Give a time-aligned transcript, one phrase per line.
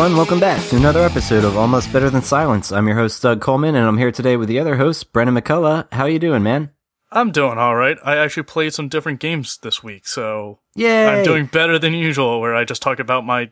[0.00, 2.72] Everyone, welcome back to another episode of Almost Better Than Silence.
[2.72, 5.92] I'm your host Doug Coleman, and I'm here today with the other host, Brennan McCullough.
[5.92, 6.70] How you doing, man?
[7.12, 7.98] I'm doing all right.
[8.02, 11.06] I actually played some different games this week, so Yay!
[11.06, 12.40] I'm doing better than usual.
[12.40, 13.50] Where I just talk about my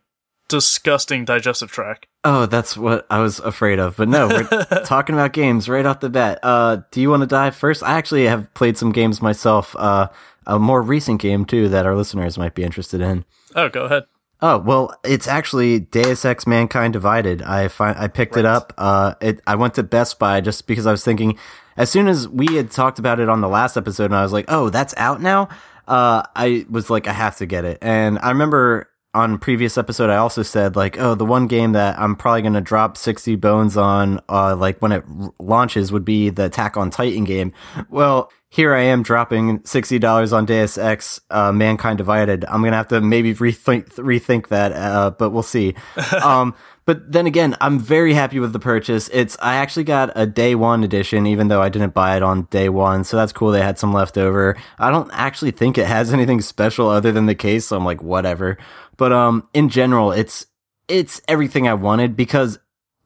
[0.49, 2.07] disgusting digestive tract.
[2.25, 3.99] Oh, that's what I was afraid of.
[3.99, 6.39] But no, we're talking about games right off the bat.
[6.43, 7.83] Uh, do you want to dive first?
[7.83, 9.77] I actually have played some games myself.
[9.77, 10.09] Uh,
[10.47, 13.27] a more recent game too that our listeners might be interested in.
[13.55, 14.05] Oh, go ahead.
[14.41, 17.43] Oh well, it's actually Deus Ex: Mankind Divided.
[17.43, 18.73] I find I picked it up.
[18.79, 21.37] Uh, it I went to Best Buy just because I was thinking,
[21.77, 24.33] as soon as we had talked about it on the last episode, and I was
[24.33, 25.49] like, oh, that's out now.
[25.89, 30.11] Uh, I was like, I have to get it, and I remember on previous episode
[30.11, 33.77] I also said like, oh, the one game that I'm probably gonna drop sixty bones
[33.77, 37.53] on, uh, like when it r- launches would be the Attack on Titan game.
[37.89, 38.31] Well.
[38.51, 42.47] Here I am dropping sixty dollars on Deus Ex, uh, Mankind Divided.
[42.47, 45.75] I'm gonna have to maybe rethink rethink that, uh, but we'll see.
[46.25, 46.55] um,
[46.89, 49.11] but then again, I'm very happy with the purchase.
[49.13, 52.45] It's I actually got a day one edition, even though I didn't buy it on
[52.45, 53.51] day one, so that's cool.
[53.51, 54.57] They had some left over.
[54.79, 58.03] I don't actually think it has anything special other than the case, so I'm like
[58.03, 58.57] whatever.
[58.99, 60.45] But um, in general, it's
[60.89, 62.59] it's everything I wanted because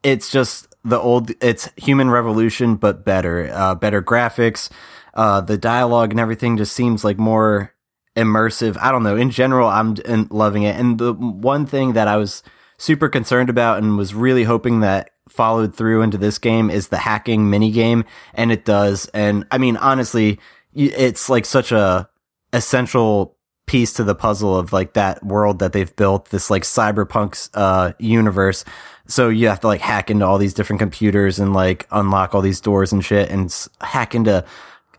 [0.03, 3.51] it's just the old it's human revolution but better.
[3.53, 4.71] Uh better graphics
[5.15, 7.73] uh the dialogue and everything just seems like more
[8.17, 8.77] immersive.
[8.81, 9.17] I don't know.
[9.17, 10.77] In general i'm in- loving it.
[10.77, 12.43] And the one thing that i was
[12.79, 16.99] super concerned about and was really hoping that followed through into this game is the
[16.99, 18.05] hacking mini game
[18.35, 19.07] and it does.
[19.15, 20.41] And i mean honestly
[20.75, 22.09] it's like such a
[22.53, 23.37] essential
[23.67, 27.93] piece to the puzzle of like that world that they've built this like cyberpunk uh
[27.99, 28.65] universe.
[29.07, 32.41] So you have to like hack into all these different computers and like unlock all
[32.41, 34.45] these doors and shit and hack into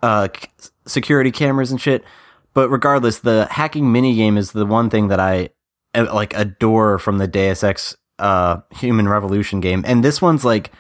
[0.01, 0.27] uh
[0.85, 2.03] security cameras and shit.
[2.53, 5.49] But regardless the hacking mini game is the one thing that i
[5.93, 9.83] uh, like adore from the deus ex uh human revolution game.
[9.85, 10.71] And this one's like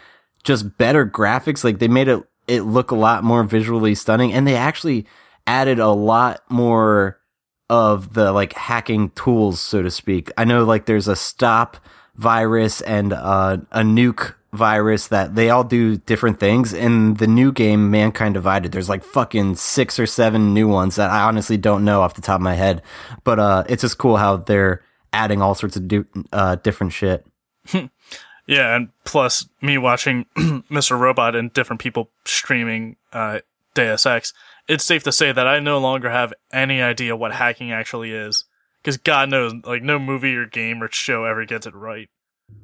[0.43, 1.63] just better graphics.
[1.63, 5.05] Like they made it it look a lot more visually stunning and they actually
[5.47, 7.19] added a lot more
[7.73, 10.31] of the like hacking tools, so to speak.
[10.37, 11.77] I know like there's a stop
[12.15, 16.71] virus and uh, a nuke virus that they all do different things.
[16.71, 21.09] In the new game, Mankind Divided, there's like fucking six or seven new ones that
[21.09, 22.83] I honestly don't know off the top of my head.
[23.23, 25.91] But uh, it's just cool how they're adding all sorts of
[26.31, 27.25] uh, different shit.
[28.45, 30.99] Yeah, and plus me watching Mr.
[30.99, 33.39] Robot and different people streaming uh,
[33.73, 34.33] Deus Ex,
[34.67, 38.45] it's safe to say that I no longer have any idea what hacking actually is.
[38.81, 42.09] Because God knows, like, no movie or game or show ever gets it right.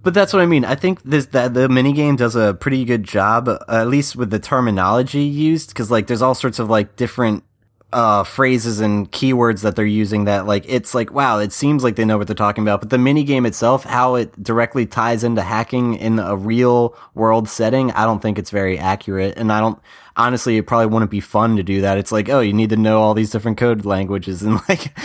[0.02, 0.66] But that's what I mean.
[0.66, 4.30] I think this that the minigame does a pretty good job, uh, at least with
[4.30, 7.44] the terminology used, because like there's all sorts of like different
[7.92, 11.96] uh phrases and keywords that they're using that like it's like wow it seems like
[11.96, 15.42] they know what they're talking about but the minigame itself how it directly ties into
[15.42, 19.80] hacking in a real world setting i don't think it's very accurate and i don't
[20.20, 22.78] honestly it probably wouldn't be fun to do that it's like oh you need to
[22.78, 24.96] know all these different code languages and like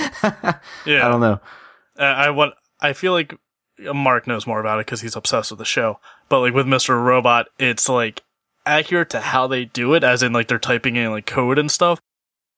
[0.85, 1.07] Yeah.
[1.07, 1.41] i don't know
[1.99, 2.55] Uh, I want.
[2.81, 3.35] I feel like
[3.79, 6.01] Mark knows more about it because he's obsessed with the show.
[6.29, 7.01] But like with Mr.
[7.03, 8.23] Robot, it's like
[8.67, 11.71] accurate to how they do it, as in like they're typing in like code and
[11.71, 12.01] stuff.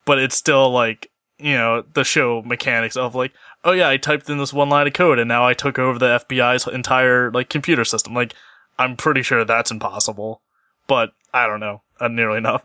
[0.07, 4.31] But it's still like you know the show mechanics of like, oh yeah, I typed
[4.31, 7.51] in this one line of code and now I took over the FBI's entire like
[7.51, 8.15] computer system.
[8.15, 8.33] Like
[8.79, 10.41] I'm pretty sure that's impossible,
[10.87, 12.65] but I don't know, uh, nearly enough.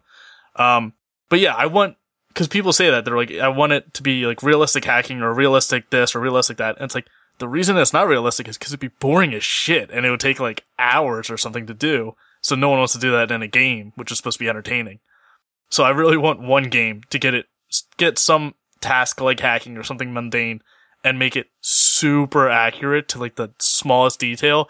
[0.55, 0.93] Um,
[1.29, 1.95] but yeah, I want
[2.29, 5.33] because people say that they're like, I want it to be like realistic hacking or
[5.33, 6.77] realistic this or realistic that.
[6.77, 7.07] And it's like
[7.39, 10.19] the reason it's not realistic is because it'd be boring as shit and it would
[10.19, 12.15] take like hours or something to do.
[12.41, 14.49] So no one wants to do that in a game, which is supposed to be
[14.49, 14.99] entertaining.
[15.69, 17.47] So I really want one game to get it,
[17.97, 20.61] get some task like hacking or something mundane
[21.03, 24.69] and make it super accurate to like the smallest detail.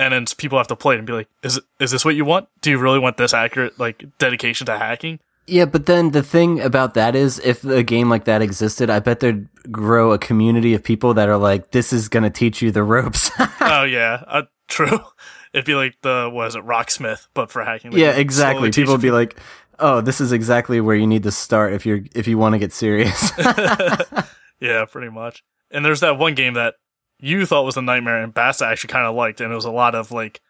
[0.00, 2.24] And then people have to play it and be like, is is this what you
[2.24, 2.48] want?
[2.62, 5.20] Do you really want this accurate, like dedication to hacking?
[5.46, 9.00] Yeah, but then the thing about that is, if a game like that existed, I
[9.00, 12.70] bet there'd grow a community of people that are like, "This is gonna teach you
[12.70, 13.30] the ropes."
[13.60, 15.00] oh yeah, uh, true.
[15.52, 17.90] It'd be like the what is it, Rocksmith, but for hacking.
[17.90, 18.70] Like, yeah, exactly.
[18.70, 19.38] People would be like,
[19.78, 22.58] "Oh, this is exactly where you need to start if you're if you want to
[22.58, 23.32] get serious."
[24.60, 25.44] yeah, pretty much.
[25.70, 26.76] And there's that one game that
[27.20, 29.70] you thought was a nightmare, and Basta actually kind of liked, and it was a
[29.70, 30.40] lot of like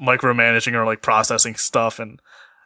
[0.00, 2.20] micromanaging or like processing stuff, and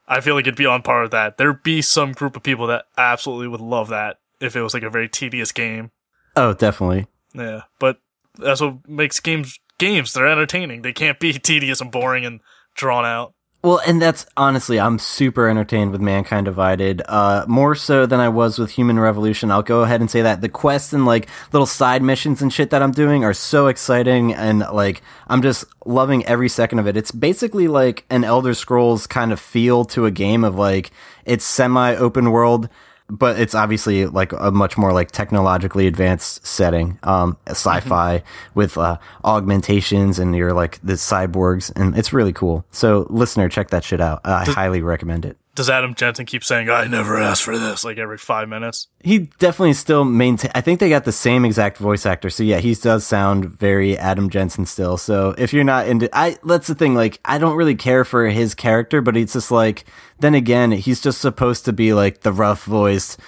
[0.06, 1.37] I feel like it'd be on par with that.
[1.38, 4.82] There'd be some group of people that absolutely would love that if it was like
[4.82, 5.91] a very tedious game.
[6.37, 7.06] oh, definitely.
[7.35, 7.99] Yeah, but
[8.38, 10.12] that's what makes games games.
[10.12, 10.82] They're entertaining.
[10.82, 12.41] They can't be tedious and boring and
[12.75, 13.35] drawn out.
[13.66, 17.02] Well, and that's honestly, I'm super entertained with Mankind Divided.
[17.04, 19.50] Uh, more so than I was with Human Revolution.
[19.50, 22.70] I'll go ahead and say that the quests and like little side missions and shit
[22.70, 26.96] that I'm doing are so exciting, and like I'm just loving every second of it.
[26.96, 30.92] It's basically like an Elder Scrolls kind of feel to a game of like
[31.24, 32.68] it's semi open world
[33.08, 38.23] but it's obviously like a much more like technologically advanced setting, um, sci-fi
[38.55, 42.64] with uh, augmentations and you're like the cyborgs, and it's really cool.
[42.70, 44.20] So, listener, check that shit out.
[44.25, 45.37] Uh, I highly recommend it.
[45.56, 48.88] Does Adam Jensen keep saying, I never asked for this, like every five minutes?
[49.00, 50.50] He definitely still maintain.
[50.55, 52.29] I think they got the same exact voice actor.
[52.29, 54.99] So yeah, he does sound very Adam Jensen still.
[54.99, 56.94] So if you're not into, I that's the thing.
[56.94, 59.87] Like I don't really care for his character, but it's just like
[60.20, 63.19] then again, he's just supposed to be like the rough voiced.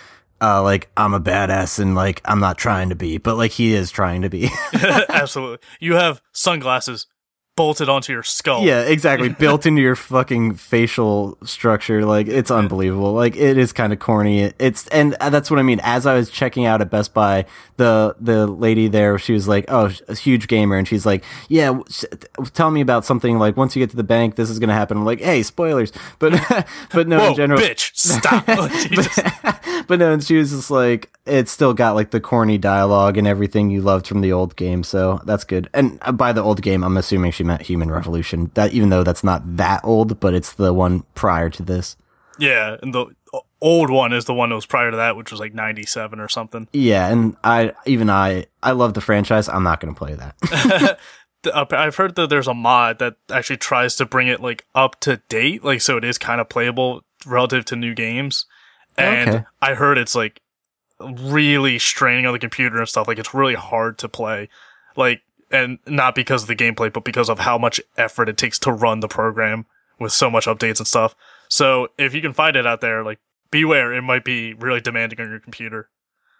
[0.40, 3.72] Uh, like I'm a badass and like I'm not trying to be, but like he
[3.72, 4.50] is trying to be.
[4.74, 5.66] Absolutely.
[5.80, 7.06] You have sunglasses
[7.58, 8.62] bolted onto your skull.
[8.64, 9.28] Yeah, exactly.
[9.44, 12.04] Built into your fucking facial structure.
[12.06, 13.12] Like it's unbelievable.
[13.12, 14.52] Like it is kind of corny.
[14.60, 15.80] It's and that's what I mean.
[15.82, 17.46] As I was checking out at Best Buy,
[17.76, 21.80] the the lady there, she was like, "Oh, a huge gamer," and she's like, "Yeah,
[22.54, 24.96] tell me about something like once you get to the bank, this is gonna happen."
[24.98, 26.32] I'm like, "Hey, spoilers," but
[26.92, 28.46] but no, Whoa, in general, bitch, stop.
[28.46, 33.16] but, but no, and she was just like, it's still got like the corny dialogue
[33.16, 35.68] and everything you loved from the old game, so that's good.
[35.74, 38.52] And uh, by the old game, I'm assuming she meant Human Revolution.
[38.54, 41.96] That even though that's not that old, but it's the one prior to this.
[42.38, 43.06] yeah, and the
[43.60, 46.28] old one is the one that was prior to that, which was like 97 or
[46.28, 46.68] something.
[46.72, 49.48] Yeah, and I even I I love the franchise.
[49.48, 50.98] I'm not going to play that.
[51.72, 55.18] I've heard that there's a mod that actually tries to bring it like up to
[55.28, 58.46] date, like so it is kind of playable relative to new games.
[58.96, 59.44] And Okay.
[59.62, 60.40] I heard it's like
[61.00, 63.06] really straining on the computer and stuff.
[63.06, 64.48] Like it's really hard to play.
[64.96, 68.58] Like, and not because of the gameplay, but because of how much effort it takes
[68.60, 69.66] to run the program
[69.98, 71.14] with so much updates and stuff.
[71.48, 73.18] So if you can find it out there, like
[73.50, 75.88] beware, it might be really demanding on your computer.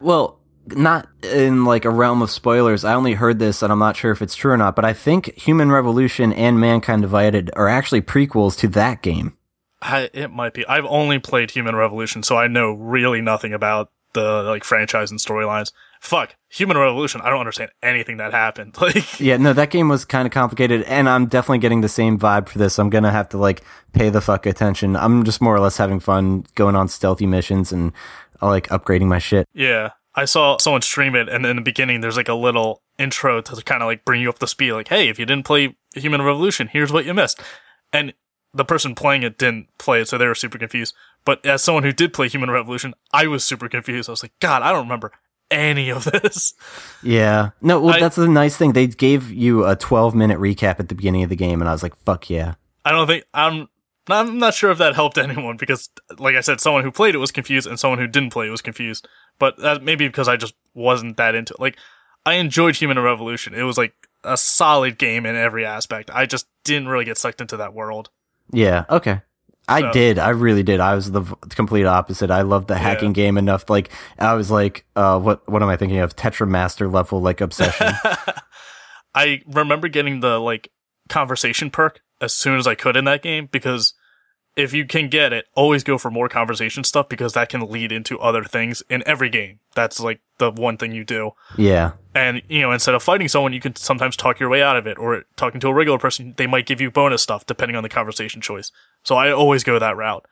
[0.00, 0.40] well,
[0.76, 2.84] not in like a realm of spoilers.
[2.84, 4.76] I only heard this, and I'm not sure if it's true or not.
[4.76, 9.37] But I think Human Revolution and Mankind Divided are actually prequels to that game.
[9.81, 10.66] I, it might be.
[10.66, 15.20] I've only played Human Revolution, so I know really nothing about the like franchise and
[15.20, 15.72] storylines.
[16.00, 17.20] Fuck, Human Revolution.
[17.20, 18.76] I don't understand anything that happened.
[18.80, 22.18] Like, Yeah, no, that game was kind of complicated, and I'm definitely getting the same
[22.18, 22.78] vibe for this.
[22.78, 23.62] I'm gonna have to like
[23.92, 24.96] pay the fuck attention.
[24.96, 27.92] I'm just more or less having fun going on stealthy missions and
[28.40, 29.46] like upgrading my shit.
[29.52, 33.40] yeah, I saw someone stream it, and in the beginning, there's like a little intro
[33.40, 34.72] to kind of like bring you up to speed.
[34.72, 37.40] Like, hey, if you didn't play Human Revolution, here's what you missed.
[37.92, 38.14] And
[38.54, 40.94] the person playing it didn't play it, so they were super confused.
[41.24, 44.08] But as someone who did play Human Revolution, I was super confused.
[44.08, 45.12] I was like, God, I don't remember
[45.50, 46.54] any of this.
[47.02, 48.72] Yeah, no, well, I- that's the nice thing.
[48.72, 51.72] They gave you a 12 minute recap at the beginning of the game, and I
[51.72, 52.54] was like, fuck yeah.
[52.84, 53.68] I don't think I'm.
[54.10, 57.18] I'm not sure if that helped anyone because, like I said, someone who played it
[57.18, 59.06] was confused and someone who didn't play it was confused.
[59.38, 61.60] But that maybe because I just wasn't that into it.
[61.60, 61.76] Like,
[62.24, 63.54] I enjoyed Human Revolution.
[63.54, 63.92] It was like
[64.24, 66.10] a solid game in every aspect.
[66.12, 68.08] I just didn't really get sucked into that world.
[68.50, 69.20] Yeah, okay.
[69.69, 70.19] I So- did.
[70.19, 70.81] I really did.
[70.81, 72.31] I was the complete opposite.
[72.31, 73.69] I loved the hacking game enough.
[73.69, 76.17] Like I was like, uh, what what am I thinking of?
[76.17, 77.93] Tetramaster level like obsession.
[79.15, 80.70] I remember getting the like
[81.08, 83.94] conversation perk as soon as I could in that game because
[84.56, 87.93] if you can get it, always go for more conversation stuff because that can lead
[87.93, 89.60] into other things in every game.
[89.75, 91.32] That's like the one thing you do.
[91.56, 94.77] yeah, And, you know, instead of fighting someone, you can sometimes talk your way out
[94.77, 97.77] of it, or talking to a regular person, they might give you bonus stuff depending
[97.77, 98.72] on the conversation choice.
[99.05, 100.27] So I always go that route.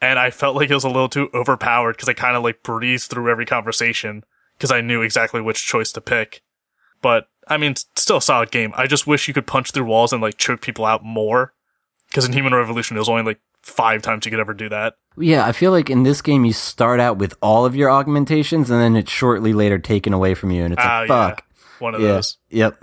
[0.00, 2.62] And I felt like it was a little too overpowered because I kind of like
[2.62, 4.22] breezed through every conversation
[4.56, 6.42] because I knew exactly which choice to pick.
[7.00, 8.72] But, I mean, still a solid game.
[8.76, 11.54] I just wish you could punch through walls and like choke people out more.
[12.08, 14.94] Because in Human Revolution, it was only like five times you could ever do that.
[15.16, 15.46] Yeah.
[15.46, 18.80] I feel like in this game you start out with all of your augmentations, and
[18.80, 21.28] then it's shortly later taken away from you, and it's like yeah.
[21.28, 21.44] fuck.
[21.78, 22.08] One of Yeah.
[22.08, 22.38] those.
[22.50, 22.82] Yep.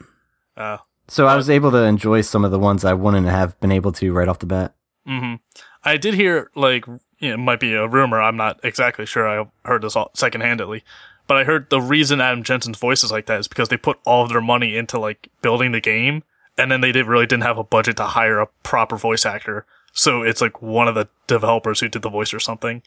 [0.57, 3.71] Uh, So I was able to enjoy some of the ones I wouldn't have been
[3.71, 4.73] able to right off the bat.
[5.07, 5.35] hmm
[5.83, 8.21] I did hear like you know, it might be a rumor.
[8.21, 9.27] I'm not exactly sure.
[9.27, 10.81] I heard this all secondhandedly,
[11.27, 13.97] but I heard the reason Adam Jensen's voice is like that is because they put
[14.05, 16.23] all of their money into like building the game,
[16.57, 19.65] and then they did really didn't have a budget to hire a proper voice actor.
[19.99, 22.83] So it's like one of the developers who did the voice or something.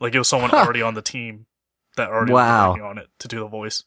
[0.00, 0.58] Like it was someone Huh.
[0.64, 1.46] already on the team
[1.96, 2.68] that already Wow.
[2.68, 3.84] was working on it to do the voice.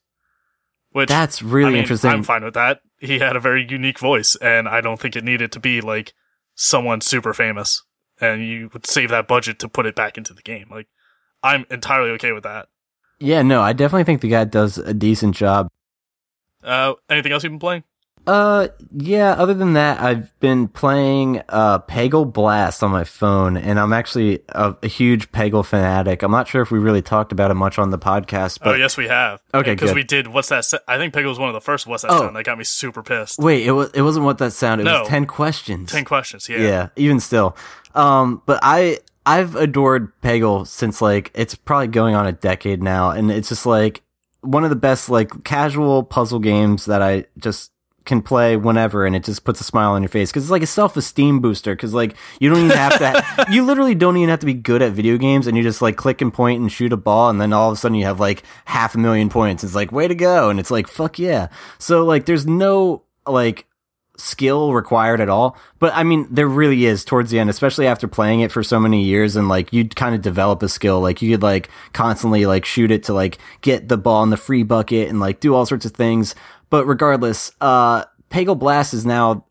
[0.91, 2.09] Which That's really I mean, interesting.
[2.09, 2.81] I'm fine with that.
[2.97, 6.13] He had a very unique voice, and I don't think it needed to be like
[6.55, 7.83] someone super famous.
[8.21, 10.67] And you would save that budget to put it back into the game.
[10.71, 10.87] Like,
[11.43, 12.67] I'm entirely okay with that.
[13.19, 15.67] yeah, no, I definitely think the guy does a decent job.
[16.63, 17.83] Uh, anything else you've been playing?
[18.29, 19.31] Uh, yeah.
[19.31, 24.39] Other than that, I've been playing uh Peggle Blast on my phone, and I'm actually
[24.49, 26.21] a, a huge Peggle fanatic.
[26.21, 28.77] I'm not sure if we really talked about it much on the podcast, but oh
[28.77, 29.41] yes, we have.
[29.53, 30.27] Okay, because we did.
[30.27, 30.71] What's that?
[30.87, 31.87] I think Peggle was one of the first.
[31.87, 32.19] What's that Oh.
[32.19, 32.35] sound?
[32.35, 33.39] That got me super pissed.
[33.39, 34.85] wait, it was it wasn't what that sounded.
[34.85, 34.99] It No.
[34.99, 35.91] was ten questions.
[35.91, 36.47] Ten questions.
[36.47, 36.57] Yeah.
[36.59, 36.89] yeah.
[36.95, 37.55] even still.
[37.95, 43.09] Um, but I I've adored Peggle since like it's probably going on a decade now,
[43.09, 44.03] and it's just like
[44.41, 47.71] one of the best like casual puzzle games that I just
[48.05, 50.63] can play whenever and it just puts a smile on your face because it's like
[50.63, 54.39] a self-esteem booster because like you don't even have to you literally don't even have
[54.39, 56.91] to be good at video games and you just like click and point and shoot
[56.91, 59.63] a ball and then all of a sudden you have like half a million points.
[59.63, 60.49] It's like way to go.
[60.49, 61.49] And it's like fuck yeah.
[61.77, 63.65] So like there's no like
[64.19, 65.57] skill required at all.
[65.79, 68.79] But I mean, there really is towards the end, especially after playing it for so
[68.79, 70.99] many years and like you'd kind of develop a skill.
[70.99, 74.37] Like you could like constantly like shoot it to like get the ball in the
[74.37, 76.35] free bucket and like do all sorts of things.
[76.69, 79.45] But regardless, uh, Peggle Blast is now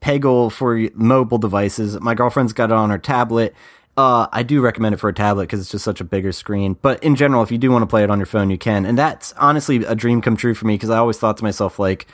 [0.00, 2.00] Peggle for mobile devices.
[2.00, 3.54] My girlfriend's got it on her tablet.
[3.96, 6.76] Uh, I do recommend it for a tablet because it's just such a bigger screen.
[6.82, 8.84] But in general, if you do want to play it on your phone, you can.
[8.84, 11.78] And that's honestly a dream come true for me because I always thought to myself,
[11.78, 12.06] like,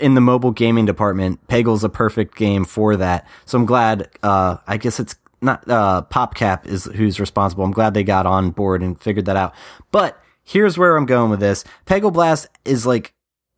[0.00, 3.26] in the mobile gaming department, Peggle's a perfect game for that.
[3.44, 7.64] So I'm glad, uh, I guess it's not, uh, PopCap is who's responsible.
[7.64, 9.54] I'm glad they got on board and figured that out.
[9.90, 11.64] But here's where I'm going with this.
[11.86, 13.14] Peggle Blast is like,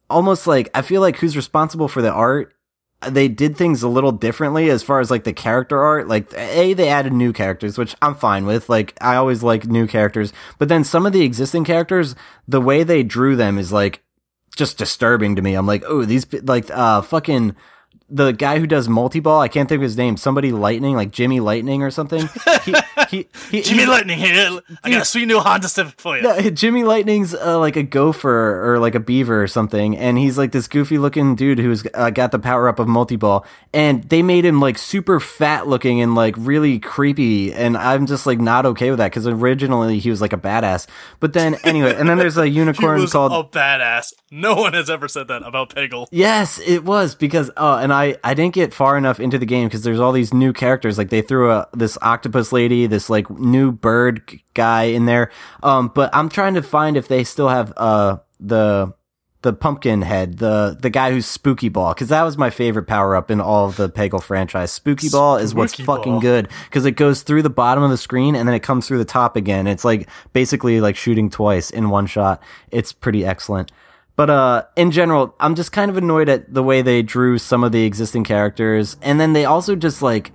[0.09, 2.57] almost like, I feel like who's responsible for the art
[3.07, 6.09] they did things a little differently as far as like the character art.
[6.09, 8.69] Like, A, they added new characters, which I'm fine with.
[8.69, 10.33] Like, I always like new characters.
[10.59, 12.15] But then some of the existing characters,
[12.49, 14.03] the way they drew them is like
[14.57, 15.55] just disturbing to me.
[15.55, 17.55] I'm like, oh, these, like, uh, fucking.
[18.09, 20.17] The guy who does multi-ball, I can't think of his name.
[20.17, 22.29] Somebody Lightning, like Jimmy Lightning or something.
[22.67, 22.75] He,
[23.11, 24.61] he, he, Jimmy Lightning here.
[24.83, 26.25] I got a sweet new Honda Civic for you.
[26.25, 30.37] no, Jimmy Lightning's uh, like a gopher or like a beaver or something, and he's
[30.37, 34.03] like this goofy looking dude who's uh, got the power up of multi ball, and
[34.05, 38.41] they made him like super fat looking and like really creepy, and I'm just like
[38.41, 40.87] not okay with that because originally he was like a badass,
[41.21, 44.13] but then anyway, and then there's a He unicorn was called a badass.
[44.31, 46.09] No one has ever said that about Peggle.
[46.11, 49.69] Yes, it was because oh, and I I didn't get far enough into the game
[49.69, 50.99] because there's all these new characters.
[50.99, 55.31] Like they threw a this octopus lady, this like new bird guy in there.
[55.63, 58.95] Um, but I'm trying to find if they still have uh the
[59.43, 63.15] the pumpkin head, the the guy who's Spooky Ball, because that was my favorite power
[63.15, 64.73] up in all of the Peggle franchise.
[64.73, 66.21] Spooky Ball is what's Spooky fucking Ball.
[66.21, 68.99] good because it goes through the bottom of the screen and then it comes through
[68.99, 69.67] the top again.
[69.67, 72.43] It's like basically like shooting twice in one shot.
[72.73, 73.71] It's pretty excellent.
[74.17, 77.63] But uh, in general, I'm just kind of annoyed at the way they drew some
[77.63, 80.33] of the existing characters, and then they also just like,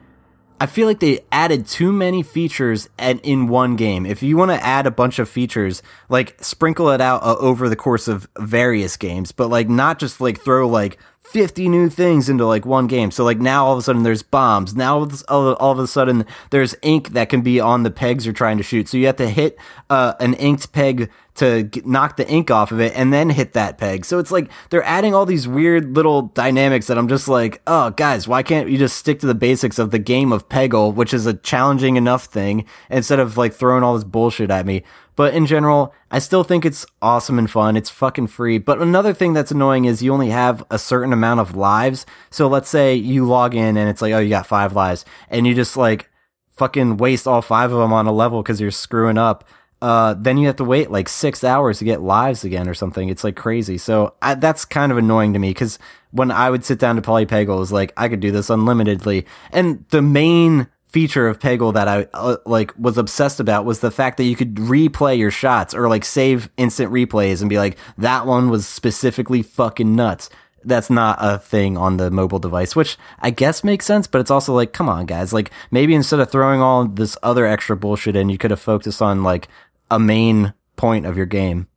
[0.59, 4.05] I feel like they added too many features and in one game.
[4.05, 7.67] If you want to add a bunch of features, like sprinkle it out uh, over
[7.67, 12.29] the course of various games, but like not just like throw like 50 new things
[12.29, 13.09] into like one game.
[13.09, 14.75] So like now all of a sudden there's bombs.
[14.75, 17.89] Now all of- all all of a sudden there's ink that can be on the
[17.89, 18.87] pegs you're trying to shoot.
[18.87, 19.57] So you have to hit
[19.89, 23.77] uh, an inked peg to knock the ink off of it and then hit that
[23.77, 24.05] peg.
[24.05, 27.91] So it's like they're adding all these weird little dynamics that I'm just like, oh
[27.91, 31.13] guys, why can't you just stick to the basics of the game of Peggle, which
[31.13, 34.83] is a challenging enough thing, instead of like throwing all this bullshit at me.
[35.15, 37.77] But in general, I still think it's awesome and fun.
[37.77, 38.57] It's fucking free.
[38.57, 42.05] But another thing that's annoying is you only have a certain amount of lives.
[42.29, 45.45] So let's say you log in and it's like, oh, you got five lives, and
[45.45, 46.09] you just like
[46.49, 49.43] fucking waste all five of them on a level because you're screwing up.
[49.81, 53.09] Uh, then you have to wait like six hours to get lives again or something.
[53.09, 53.77] It's like crazy.
[53.77, 55.79] So I, that's kind of annoying to me because
[56.11, 58.49] when I would sit down to play Peggle, it was like I could do this
[58.49, 59.25] unlimitedly.
[59.51, 63.91] And the main feature of Peggle that I uh, like was obsessed about was the
[63.91, 67.77] fact that you could replay your shots or like save instant replays and be like
[67.97, 70.29] that one was specifically fucking nuts
[70.63, 74.31] that's not a thing on the mobile device, which I guess makes sense, but it's
[74.31, 75.33] also like, come on, guys.
[75.33, 79.01] Like, maybe instead of throwing all this other extra bullshit in, you could have focused
[79.01, 79.47] on like
[79.91, 81.67] a main point of your game.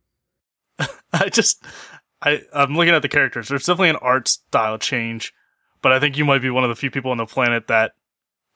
[1.13, 1.63] I just,
[2.23, 3.49] I, I'm looking at the characters.
[3.49, 5.33] There's definitely an art style change,
[5.83, 7.91] but I think you might be one of the few people on the planet that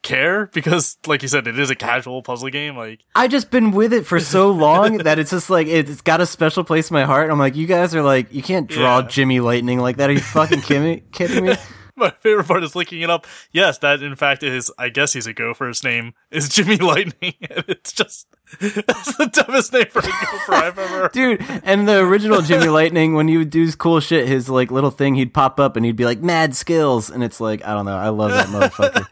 [0.01, 2.75] care because, like you said, it is a casual puzzle game.
[2.75, 6.21] Like, I just been with it for so long that it's just like it's got
[6.21, 7.29] a special place in my heart.
[7.29, 9.07] I'm like, you guys are like, you can't draw Yeah.
[9.07, 10.09] Jimmy Lightning like that.
[10.09, 11.55] Are you fucking kidding me?
[12.09, 13.27] My favorite part is looking it up.
[13.51, 15.67] Yes, that in fact is, I guess he's a gopher.
[15.67, 18.27] His name is Jimmy Lightning, and it's just
[18.59, 20.87] that's the dumbest name for a gopher I've ever.
[20.87, 21.11] heard.
[21.11, 24.71] Dude, and the original Jimmy Lightning, when he would do his cool shit, his like
[24.71, 27.09] little thing, he'd pop up and he'd be like, mad skills.
[27.09, 27.97] And it's like, I don't know.
[27.97, 29.07] I love that motherfucker.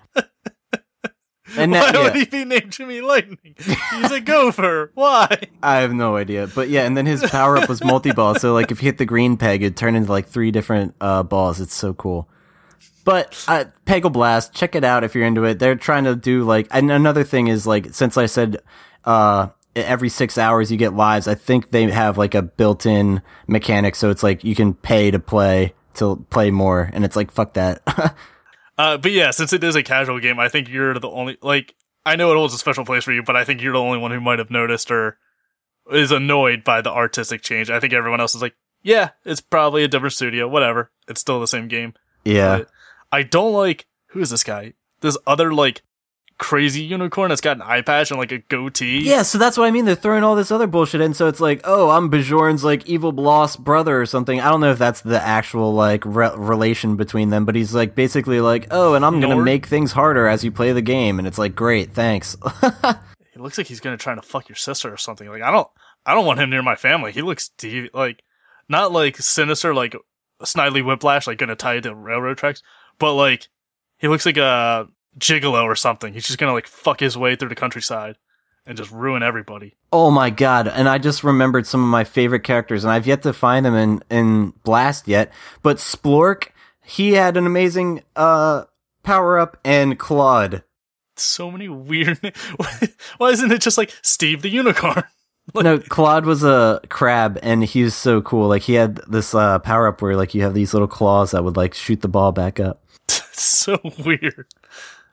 [1.56, 3.56] And Why that, would yeah, he be named Jimmy Lightning?
[3.58, 4.92] He's a gopher.
[4.96, 5.30] Why?
[5.64, 6.48] I have no idea.
[6.48, 8.36] But yeah, and then his power up was multi ball.
[8.36, 11.24] So like if you hit the green peg, it'd turn into like three different uh,
[11.24, 11.62] balls.
[11.62, 12.30] It's so cool.
[13.08, 15.60] But uh, Peggle Blast, check it out if you're into it.
[15.60, 18.58] They're trying to do like, and another thing is like, since I said
[19.06, 19.48] uh,
[19.78, 24.10] every six hours you get lives, I think they have like a built-in mechanic, so
[24.10, 27.82] it's like you can pay to play to play more, and it's like fuck that.
[28.80, 31.74] Uh, but yeah, since it is a casual game, I think you're the only like
[32.06, 33.98] I know it holds a special place for you, but I think you're the only
[33.98, 35.18] one who might have noticed or
[35.92, 37.72] is annoyed by the artistic change.
[37.72, 40.92] I think everyone else is like, yeah, it's probably a different studio, whatever.
[41.08, 41.96] It's still the same game.
[42.24, 42.70] yeah, But
[43.12, 44.74] I don't like who is this guy?
[45.02, 45.82] This other like
[46.40, 49.00] crazy unicorn that's got an eye patch and like a goatee.
[49.00, 49.24] yeah.
[49.24, 49.86] So that's what I mean.
[49.86, 51.14] They're throwing all this other bullshit in.
[51.14, 54.40] So it's like, oh, I'm Bjorn's like evil lost brother or something.
[54.40, 57.96] I don't know if that's the actual like re- relation between them, but he's like
[57.96, 61.28] basically like, oh, and I'm gonna make things harder as you play the game, and
[61.28, 62.38] it's like, great, thanks.
[63.38, 65.30] He looks like he's gonna try to fuck your sister or something.
[65.30, 65.68] Like I don't,
[66.08, 67.12] I don't want him near my family.
[67.12, 67.52] He looks
[67.94, 68.24] like
[68.68, 69.96] not like sinister, like
[70.42, 72.64] Snidely Whiplash, like gonna tie you to railroad tracks,
[73.00, 73.48] but like
[73.98, 74.88] he looks like a
[75.20, 76.14] gigolo or something.
[76.14, 78.18] He's just gonna like fuck his way through the countryside
[78.66, 79.76] and just ruin everybody.
[79.92, 80.68] Oh my god!
[80.68, 83.76] And I just remembered some of my favorite characters, and I've yet to find them
[83.76, 85.32] in in Blast yet.
[85.64, 88.66] But Splork, he had an amazing uh
[89.04, 90.64] power up, and Claude.
[91.16, 92.20] So many weird.
[93.18, 95.04] Why isn't it just like Steve the Unicorn?
[95.56, 98.50] no, Claude was a crab, and he was so cool.
[98.50, 101.44] Like he had this uh power up where like you have these little claws that
[101.44, 102.84] would like shoot the ball back up.
[103.44, 104.48] So weird.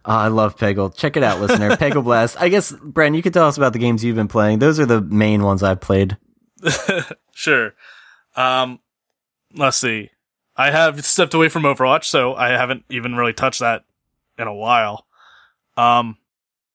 [0.07, 0.95] Oh, I love Peggle.
[0.95, 1.71] Check it out, listener.
[1.77, 2.41] Peggle Blast.
[2.41, 4.59] I guess, Bren, you could tell us about the games you've been playing.
[4.59, 6.19] Those are the main ones I've played.
[7.33, 7.75] sure.
[8.37, 8.81] Um,
[9.55, 10.11] let's see.
[10.57, 13.85] I have stepped away from Overwatch, so I haven't even really touched that
[14.39, 15.07] in a while.
[15.77, 16.19] Um,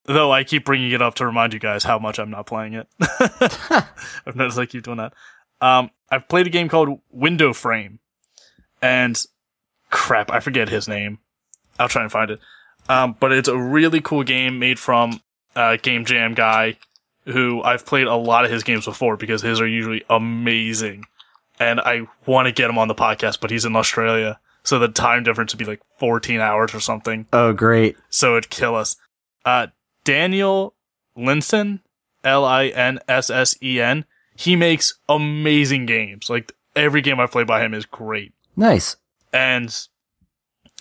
[0.05, 2.73] though I keep bringing it up to remind you guys how much I'm not playing
[2.73, 2.87] it.
[2.99, 5.13] I've noticed I keep doing that.
[5.61, 7.99] Um, I've played a game called Window Frame,
[8.81, 9.21] and
[9.89, 11.19] crap, I forget his name.
[11.79, 12.39] I'll try and find it.
[12.87, 15.21] Um, but it's a really cool game made from
[15.55, 16.77] uh, Game Jam guy
[17.25, 21.05] who I've played a lot of his games before because his are usually amazing.
[21.59, 24.39] And I want to get him on the podcast, but he's in Australia.
[24.63, 27.27] So the time difference would be like 14 hours or something.
[27.31, 27.97] Oh, great.
[28.09, 28.95] So it'd kill us.
[29.45, 29.67] Uh,
[30.03, 30.75] Daniel
[31.17, 31.81] Linssen,
[32.23, 34.05] L-I-N-S-S-E-N.
[34.35, 36.29] He makes amazing games.
[36.29, 38.33] Like every game I've played by him is great.
[38.55, 38.95] Nice.
[39.33, 39.75] And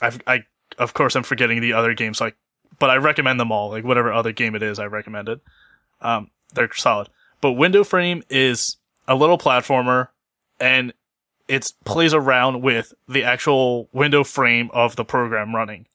[0.00, 0.44] I've, I,
[0.79, 2.37] of course, I'm forgetting the other games, like,
[2.79, 3.71] but I recommend them all.
[3.71, 5.41] Like whatever other game it is, I recommend it.
[6.01, 7.09] Um, they're solid.
[7.41, 10.09] But Window Frame is a little platformer
[10.61, 10.93] and
[11.49, 15.87] it plays around with the actual window frame of the program running.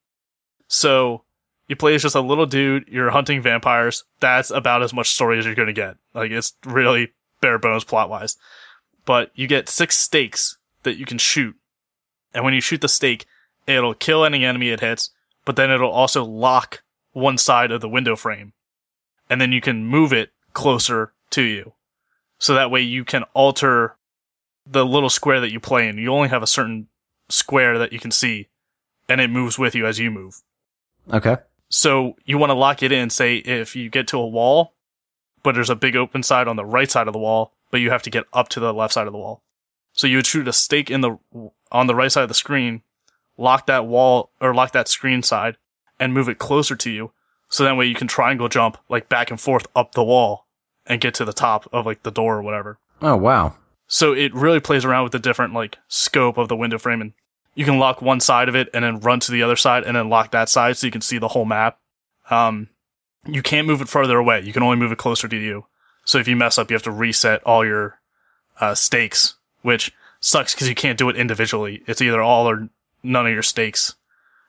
[0.67, 1.23] So
[1.67, 4.03] you play as just a little dude, you're hunting vampires.
[4.19, 5.95] That's about as much story as you're going to get.
[6.13, 8.35] Like it's really bare bones plot wise.
[9.05, 11.55] But you get six stakes that you can shoot.
[12.33, 13.25] And when you shoot the stake,
[13.67, 15.11] it'll kill any enemy it hits,
[15.45, 18.53] but then it'll also lock one side of the window frame.
[19.29, 21.73] And then you can move it closer to you.
[22.39, 23.95] So that way you can alter
[24.65, 25.97] the little square that you play in.
[25.97, 26.87] You only have a certain
[27.29, 28.49] square that you can see,
[29.07, 30.41] and it moves with you as you move.
[31.11, 31.37] Okay.
[31.69, 34.73] So you want to lock it in, say if you get to a wall,
[35.41, 37.89] but there's a big open side on the right side of the wall, but you
[37.89, 39.41] have to get up to the left side of the wall.
[39.93, 41.17] So you would shoot a stake in the
[41.71, 42.81] on the right side of the screen,
[43.37, 45.57] lock that wall or lock that screen side,
[45.99, 47.11] and move it closer to you.
[47.49, 50.47] So that way you can triangle jump like back and forth up the wall
[50.85, 52.79] and get to the top of like the door or whatever.
[53.01, 53.55] Oh, wow.
[53.87, 57.13] So it really plays around with the different like scope of the window frame and
[57.55, 59.95] you can lock one side of it and then run to the other side and
[59.95, 61.77] then lock that side so you can see the whole map.
[62.29, 62.69] Um,
[63.25, 64.41] you can't move it further away.
[64.41, 65.65] You can only move it closer to you.
[66.05, 67.99] So if you mess up, you have to reset all your
[68.59, 71.83] uh, stakes, which sucks because you can't do it individually.
[71.85, 72.69] It's either all or
[73.03, 73.95] none of your stakes.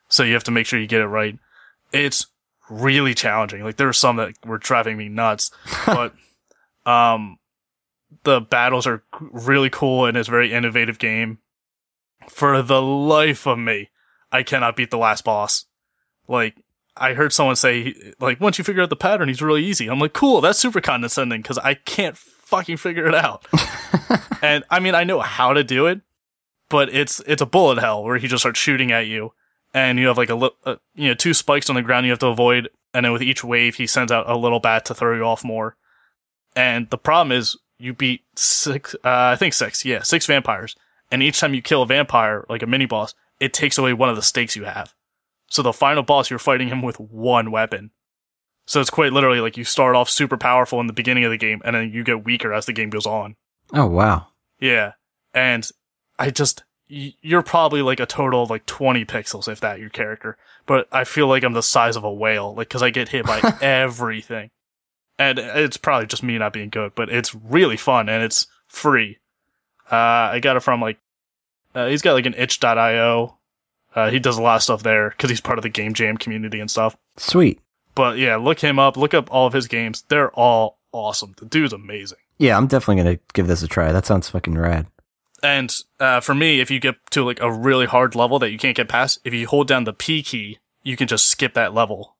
[0.09, 1.39] So you have to make sure you get it right.
[1.93, 2.27] It's
[2.71, 3.63] really challenging.
[3.65, 5.51] Like there were some that were driving me nuts,
[5.87, 6.15] but
[6.87, 7.39] um,
[8.23, 11.39] the battles are really cool and it's a very innovative game.
[12.29, 13.91] For the life of me,
[14.33, 15.67] I cannot beat the last boss.
[16.27, 16.57] Like,
[16.97, 19.89] I heard someone say, like, once you figure out the pattern, he's really easy.
[19.89, 23.47] I'm like, cool, that's super condescending because I can't fucking figure it out.
[24.43, 26.01] and I mean, I know how to do it,
[26.75, 29.33] but it's it's a bullet hell where he just starts shooting at you,
[29.73, 32.11] and you have like a, li- uh, you know two spikes on the ground you
[32.11, 34.93] have to avoid, and then with each wave he sends out a little bat to
[34.93, 35.77] throw you off more.
[36.57, 40.75] And the problem is you beat six, uh, I think six, yeah, six vampires,
[41.13, 44.09] and each time you kill a vampire like a mini boss, it takes away one
[44.09, 44.97] of the stakes you have.
[45.49, 47.93] So the final boss, you're fighting him with one weapon.
[48.67, 51.37] So it's quite literally like you start off super powerful in the beginning of the
[51.37, 53.37] game and then you get weaker as the game goes on.
[53.73, 54.27] Oh wow.
[54.59, 54.95] Yeah.
[55.33, 55.71] And
[56.19, 60.37] I just, you're probably like a total of like 20 pixels, if that, your character.
[60.67, 63.27] But I feel like I'm the size of a whale, like, cause I get hit
[63.27, 64.51] by everything.
[65.19, 69.19] And it's probably just me not being good, but it's really fun and it's free.
[69.91, 69.95] Uh,
[70.33, 70.99] I got it from like,
[71.75, 73.39] uh, he's got like an itch.io.
[73.95, 76.17] Uh, he does a lot of stuff there because he's part of the Game Jam
[76.17, 76.97] community and stuff.
[77.17, 77.61] Sweet.
[77.95, 78.97] But yeah, look him up.
[78.97, 80.05] Look up all of his games.
[80.09, 81.35] They're all awesome.
[81.39, 82.19] The dude's amazing.
[82.39, 83.93] Yeah, I'm definitely gonna give this a try.
[83.93, 84.87] That sounds fucking rad.
[85.45, 88.59] And uh, for me, if you get to like a really hard level that you
[88.59, 91.75] can't get past, if you hold down the P key, you can just skip that
[91.75, 92.17] level.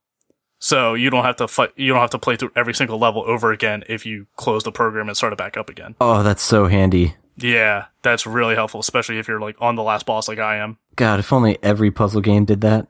[0.59, 1.71] So you don't have to fight.
[1.77, 4.73] You don't have to play through every single level over again if you close the
[4.73, 5.95] program and start it back up again.
[6.01, 7.17] Oh, that's so handy.
[7.37, 10.79] Yeah, that's really helpful, especially if you're like on the last boss like I am.
[10.95, 12.87] God, if only every puzzle game did that.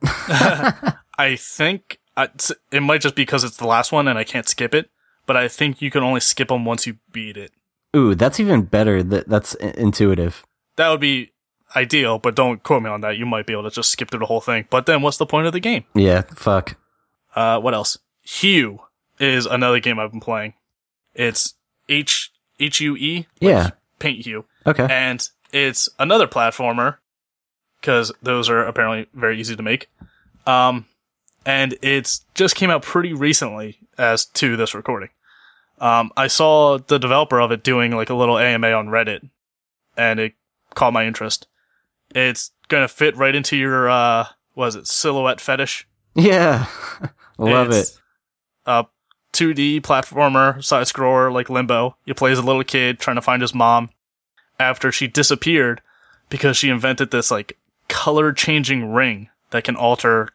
[1.19, 2.29] I think I,
[2.71, 4.91] it might just be because it's the last one and I can't skip it,
[5.27, 7.53] but I think you can only skip them once you beat it.
[7.95, 9.03] Ooh, that's even better.
[9.03, 10.45] That that's intuitive.
[10.77, 11.33] That would be
[11.77, 13.17] ideal, but don't quote me on that.
[13.17, 14.67] You might be able to just skip through the whole thing.
[14.71, 15.85] But then what's the point of the game?
[15.95, 16.77] Yeah, fuck.
[17.35, 17.99] Uh, what else?
[18.23, 18.81] Hue
[19.19, 20.55] is another game I've been playing.
[21.15, 21.55] It's
[21.89, 23.27] H H U E.
[23.41, 23.71] Yeah.
[24.01, 24.87] Paint Hue, Okay.
[24.91, 26.97] and it's another platformer
[27.81, 29.89] because those are apparently very easy to make.
[30.47, 30.87] Um,
[31.47, 35.11] and it's just came out pretty recently as to this recording.
[35.79, 39.29] Um, I saw the developer of it doing like a little AMA on Reddit,
[39.97, 40.35] and it
[40.75, 41.47] caught my interest.
[42.15, 45.87] It's gonna fit right into your uh, was it silhouette fetish?
[46.15, 46.67] Yeah.
[47.39, 48.01] Love It's it.
[48.67, 48.87] A
[49.33, 51.97] 2D platformer, side scroller like Limbo.
[52.05, 53.91] You play as a little kid trying to find his mom
[54.61, 55.83] after she disappeared
[56.29, 57.59] because she invented this like
[57.89, 60.31] color changing ring that can alter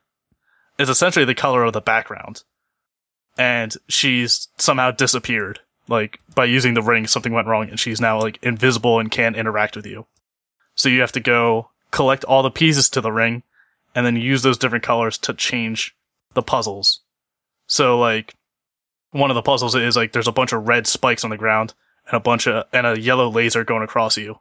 [0.78, 2.43] It's essentially the color of the background.
[3.39, 5.60] And she's somehow disappeared.
[5.88, 9.36] Like by using the ring, something went wrong and she's now like invisible and can't
[9.36, 10.06] interact with you.
[10.75, 13.41] So you have to go collect all the pieces to the ring
[13.95, 15.95] and then use those different colors to change
[16.36, 17.02] the puzzles.
[17.65, 18.36] So like
[19.12, 21.73] one of the puzzles is like there's a bunch of red spikes on the ground
[22.06, 24.39] and a bunch of and a yellow laser going across you.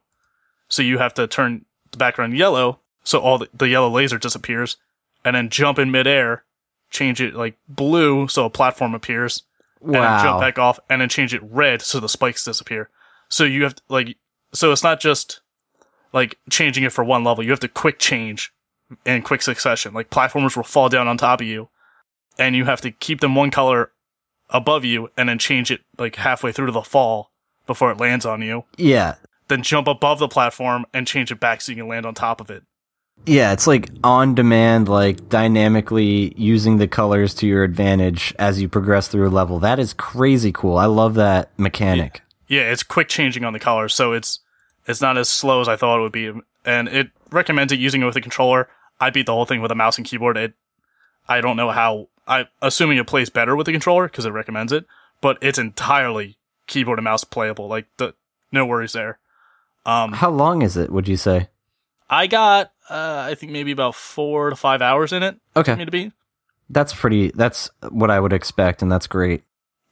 [0.69, 4.77] So you have to turn the background yellow so all the, the yellow laser disappears
[5.25, 6.45] and then jump in midair,
[6.91, 9.43] change it like blue so a platform appears
[9.83, 12.91] and then jump back off and then change it red so the spikes disappear.
[13.29, 14.17] So you have to, like
[14.53, 15.41] so it's not just
[16.13, 17.45] like changing it for one level.
[17.45, 18.53] You have to quick change
[19.05, 19.95] in quick succession.
[19.95, 21.69] Like platformers will fall down on top of you
[22.39, 23.93] and you have to keep them one color
[24.51, 27.31] above you and then change it like halfway through to the fall
[27.67, 28.65] before it lands on you.
[28.77, 29.17] Yeah.
[29.49, 32.41] Then jump above the platform and change it back so you can land on top
[32.41, 32.65] of it.
[33.27, 38.69] Yeah, it's like on demand, like dynamically using the colors to your advantage as you
[38.69, 39.59] progress through a level.
[39.59, 40.79] That is crazy cool.
[40.79, 42.23] I love that mechanic.
[42.47, 44.41] Yeah, it's quick changing on the colors, so it's
[44.87, 46.33] it's not as slow as I thought it would be,
[46.65, 48.69] and it recommends it using it with a controller.
[48.99, 50.37] I beat the whole thing with a mouse and keyboard.
[50.39, 50.55] It,
[51.29, 52.09] I don't know how.
[52.27, 54.87] I assuming it plays better with the controller because it recommends it,
[55.21, 57.69] but it's entirely keyboard and mouse playable.
[57.69, 58.15] Like the
[58.51, 59.19] no worries there.
[59.85, 61.49] Um, How long is it, would you say?
[62.11, 65.75] I got uh, I think maybe about four to five hours in it Okay.
[65.75, 66.13] me to be.
[66.71, 69.43] That's pretty, that's what I would expect, and that's great.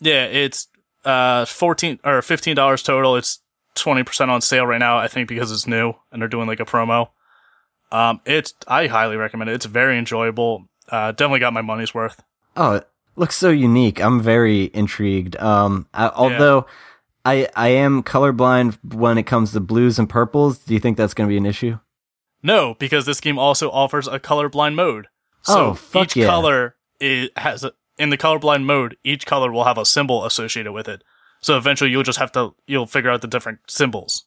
[0.00, 0.68] Yeah, it's
[1.04, 3.16] uh fourteen or fifteen dollars total.
[3.16, 3.40] It's
[3.74, 4.98] twenty percent on sale right now.
[4.98, 7.08] I think because it's new and they're doing like a promo.
[7.92, 9.54] Um, it's I highly recommend it.
[9.54, 10.68] It's very enjoyable.
[10.90, 12.22] Uh, definitely got my money's worth.
[12.56, 14.00] Oh, it looks so unique.
[14.00, 15.36] I'm very intrigued.
[15.36, 16.66] Um, I, although
[17.24, 20.58] I I am colorblind when it comes to blues and purples.
[20.58, 21.78] Do you think that's going to be an issue?
[22.42, 25.08] No, because this game also offers a colorblind mode.
[25.42, 26.26] So Oh, fuck each yeah.
[26.26, 26.76] color
[27.36, 28.96] has a, in the colorblind mode.
[29.04, 31.02] Each color will have a symbol associated with it.
[31.40, 34.24] So eventually, you'll just have to you'll figure out the different symbols.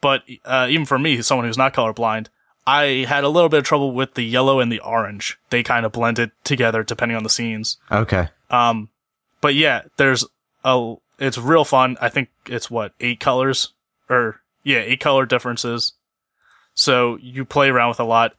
[0.00, 2.28] But uh, even for me, someone who's not colorblind,
[2.66, 5.38] I had a little bit of trouble with the yellow and the orange.
[5.50, 7.78] They kind of blended together depending on the scenes.
[7.90, 8.28] Okay.
[8.50, 8.90] Um,
[9.40, 10.24] but yeah, there's
[10.64, 11.96] a it's real fun.
[12.00, 13.72] I think it's what eight colors
[14.08, 15.92] or yeah, eight color differences.
[16.78, 18.36] So you play around with a lot.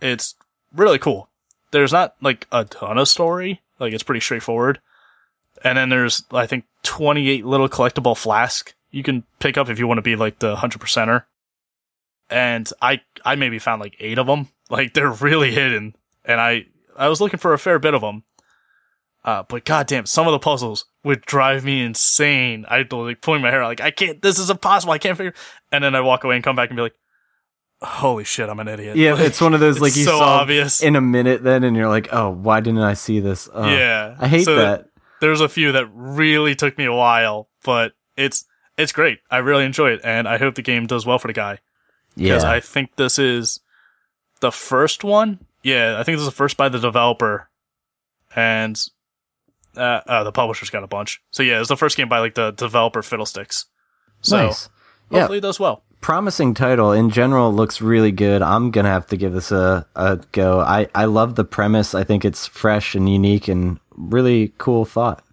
[0.00, 0.36] It's
[0.72, 1.28] really cool.
[1.72, 3.60] There's not like a ton of story.
[3.80, 4.80] Like it's pretty straightforward.
[5.64, 9.88] And then there's I think 28 little collectible flask you can pick up if you
[9.88, 11.24] want to be like the 100 percenter.
[12.30, 14.48] And I I maybe found like 8 of them.
[14.70, 15.94] Like they're really hidden.
[16.24, 16.64] And I
[16.96, 18.22] I was looking for a fair bit of them.
[19.22, 22.64] Uh, but goddamn, some of the puzzles would drive me insane.
[22.68, 24.22] I'd like pulling my hair out, like I can't.
[24.22, 24.94] This is impossible.
[24.94, 25.34] I can't figure.
[25.70, 26.94] And then I walk away and come back and be like,
[27.82, 28.96] holy shit, I'm an idiot.
[28.96, 30.82] Yeah, it's one of those like you so saw obvious.
[30.82, 33.48] in a minute then, and you're like, oh, why didn't I see this?
[33.52, 34.88] Oh, yeah, I hate So that.
[35.20, 38.44] There's a few that really took me a while, but it's
[38.76, 39.20] it's great.
[39.30, 41.58] I really enjoy it, and I hope the game does well for the guy
[42.16, 43.60] because Yeah, I think this is
[44.40, 45.38] the first one.
[45.62, 47.48] Yeah, I think this is the first by the developer,
[48.34, 48.76] and
[49.76, 51.22] uh, uh, the publisher's got a bunch.
[51.30, 53.66] So yeah, it's the first game by like the developer Fiddlesticks.
[54.22, 54.68] So nice.
[55.10, 55.84] Yeah, hopefully it does well.
[56.02, 58.42] Promising title in general looks really good.
[58.42, 60.60] I'm gonna have to give this a, a go.
[60.60, 61.94] I, I love the premise.
[61.94, 65.24] I think it's fresh and unique and really cool thought.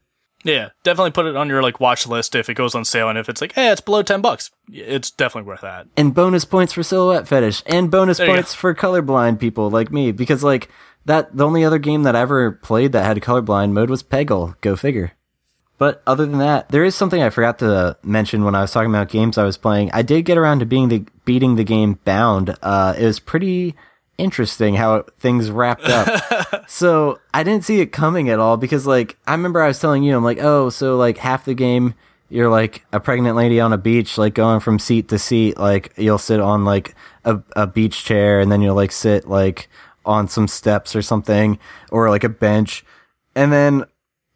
[0.46, 3.18] Yeah, definitely put it on your like watch list if it goes on sale and
[3.18, 5.88] if it's like, hey, it's below ten bucks, it's definitely worth that.
[5.98, 10.14] And bonus points for silhouette fetish and bonus There points for colorblind people like me
[10.14, 10.70] because like
[11.06, 14.60] that the only other game that I ever played that had colorblind mode was Peggle.
[14.62, 15.12] Go figure.
[15.80, 18.92] But other than that, there is something I forgot to mention when I was talking
[18.92, 19.90] about games I was playing.
[19.94, 22.56] I did get around to being the beating the game Bound.
[22.62, 23.76] Uh, it was pretty
[24.18, 26.70] interesting how things wrapped up.
[26.70, 30.04] so I didn't see it coming at all because like I remember I was telling
[30.04, 31.96] you, I'm like, oh, so like half the game
[32.30, 35.58] you're like a pregnant lady on a beach, like going from seat to seat.
[35.58, 39.68] Like you'll sit on like a, a beach chair and then you'll like sit like
[40.06, 41.58] on some steps or something
[41.92, 42.86] or like a bench.
[43.36, 43.86] And then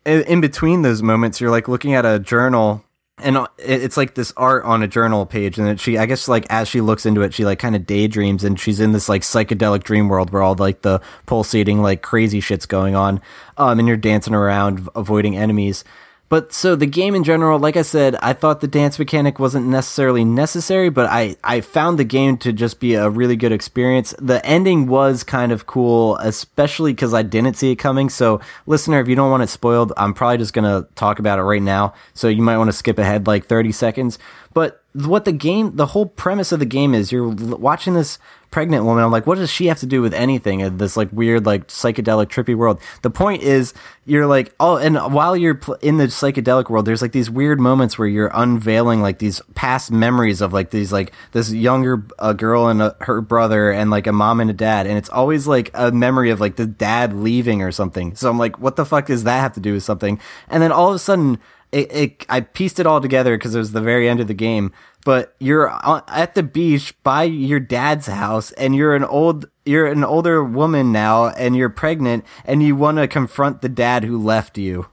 [0.05, 2.83] in, between those moments, you're like looking at a journal
[3.19, 6.47] and uh, it's like this art on a journal page and she i guess like
[6.49, 9.21] as she looks into it she like kind of daydreams and she's in this like
[9.21, 13.21] psychedelic dream world where all like the pulsating like crazy shit's going on
[13.57, 15.83] um and you're dancing around avoiding enemies
[16.29, 19.65] but so the game in general like i said i thought the dance mechanic wasn't
[19.65, 24.13] necessarily necessary but i i found the game to just be a really good experience.
[24.19, 28.09] The ending was kind of cool especially because i didn't see it coming.
[28.09, 31.43] So listener if you don't want it spoiled i'm probably just gonna talk about it
[31.43, 31.93] right now.
[32.13, 34.19] So you might want to skip ahead like 30 seconds.
[34.53, 38.19] But what the game the whole premise of the game is you're watching this
[38.51, 41.11] pregnant woman i'm like what does she have to do with anything in this like
[41.11, 42.79] weird like psychedelic trippy world?
[43.01, 43.73] The point is
[44.05, 47.59] you're like oh and while you're pl- in the psychedelic world there's like these weird
[47.59, 52.33] moments where you're unveiling like these past memories of like these like this younger uh,
[52.33, 55.47] girl and uh her brother and like a mom and a dad and it's always
[55.47, 58.15] like a memory of like the dad leaving or something.
[58.15, 60.19] So i'm like what the fuck does that have to do with something?
[60.49, 61.39] And then all of a sudden
[61.73, 64.33] it, it I pieced it all together because it was the very end of the
[64.33, 64.71] game.
[65.03, 65.69] But you're
[66.07, 70.91] at the beach by your dad's house, and you're an old you're an older woman
[70.91, 74.87] now, and you're pregnant, and you want to confront the dad who left you.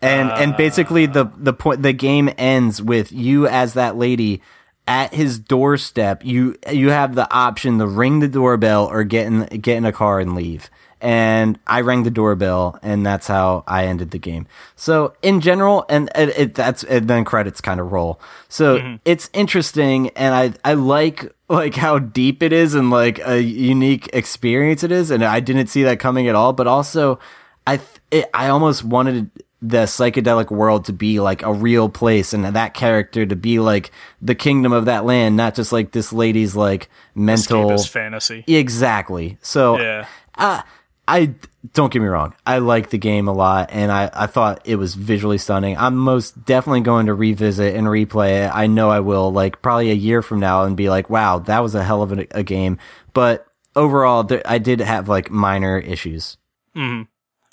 [0.00, 1.32] And and basically the ah.
[1.36, 4.40] the point the game ends with you as that lady
[4.86, 6.24] at his doorstep.
[6.24, 9.92] You you have the option to ring the doorbell or get in get in a
[9.92, 10.70] car and leave
[11.02, 14.46] and I rang the doorbell, and that's how I ended the game.
[14.76, 18.20] So in general, and it, it that's and then credits kind of roll.
[18.48, 23.42] So it's interesting, and I I like like how deep it is and like a
[23.42, 26.52] unique experience it is, and I didn't see that coming at all.
[26.52, 27.18] But also,
[27.66, 29.30] I th- it, I almost wanted
[29.64, 33.92] the psychedelic world to be like a real place and that character to be like
[34.20, 38.44] the kingdom of that land not just like this lady's like mental Escapist fantasy.
[38.48, 40.06] exactly so Yeah.
[40.36, 40.62] uh,
[41.08, 41.34] I
[41.74, 42.34] don't get me wrong.
[42.46, 45.76] I like the game a lot, and I, I thought it was visually stunning.
[45.76, 48.50] I'm most definitely going to revisit and replay it.
[48.54, 51.60] I know I will, like probably a year from now, and be like, "Wow, that
[51.60, 52.78] was a hell of a, a game."
[53.14, 56.36] But overall, I did have like minor issues.
[56.74, 57.02] hmm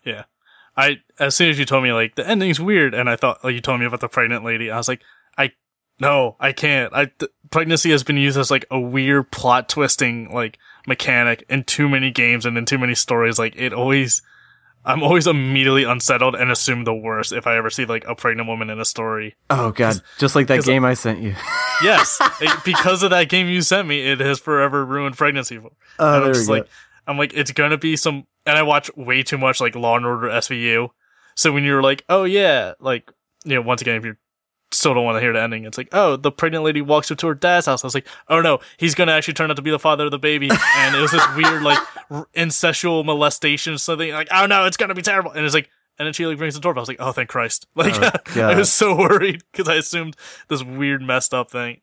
[0.06, 0.24] Yeah.
[0.78, 3.54] I as soon as you told me like the ending's weird, and I thought like
[3.54, 5.02] you told me about the pregnant lady, I was like,
[5.38, 5.52] I
[6.00, 6.94] no, I can't.
[6.94, 10.58] I th- pregnancy has been used as like a weird plot twisting like
[10.90, 13.40] mechanic in too many games and in too many stories.
[13.40, 14.22] Like it always,
[14.84, 18.50] I'm always immediately unsettled and assume the worst if I ever see like a pregnant
[18.50, 19.36] woman in a story.
[19.50, 21.36] Oh god, just like that game I sent you.
[21.82, 25.58] Yes, it- because of that game you sent me, it has forever ruined pregnancy.
[25.58, 26.54] Oh, and I'm there we just go.
[26.56, 26.68] like,
[27.08, 30.06] I'm like, it's gonna be some, and I watch way too much like Law and
[30.06, 30.90] Order SVU.
[31.36, 33.10] So when you're like, oh yeah, like,
[33.46, 34.18] you know, once again, if you
[34.72, 37.18] still don't want to hear the ending, it's like, oh, the pregnant lady walks up
[37.20, 37.84] to her dad's house.
[37.84, 40.12] I was like, oh no, he's gonna actually turn out to be the father of
[40.12, 41.80] the baby, and it was this weird like
[42.10, 44.12] r- incestual molestation or something.
[44.12, 45.70] Like, oh no, it's gonna be terrible, and it's like.
[45.98, 46.80] And then she like rings the doorbell.
[46.80, 47.94] I was like, "Oh, thank Christ!" Like,
[48.38, 50.16] Oh, I was so worried because I assumed
[50.48, 51.82] this weird, messed up thing.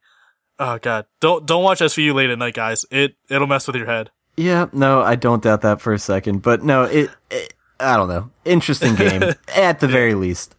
[0.58, 2.86] Oh God, don't don't watch SVU late at night, guys.
[2.90, 4.10] It it'll mess with your head.
[4.38, 6.40] Yeah, no, I don't doubt that for a second.
[6.40, 8.30] But no, it, it I don't know.
[8.46, 9.22] Interesting game
[9.54, 10.54] at the very least.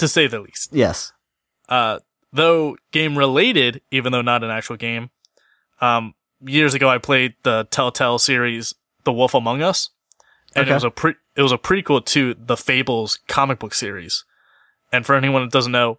[0.00, 0.72] to say the least.
[0.72, 1.12] Yes.
[1.68, 1.98] Uh,
[2.32, 5.10] though game related, even though not an actual game.
[5.80, 9.90] Um, years ago, I played the Telltale series, The Wolf Among Us,
[10.54, 10.70] and Okay.
[10.70, 14.24] it was a pre- it was a prequel to the Fables comic book series.
[14.92, 15.98] And for anyone that doesn't know,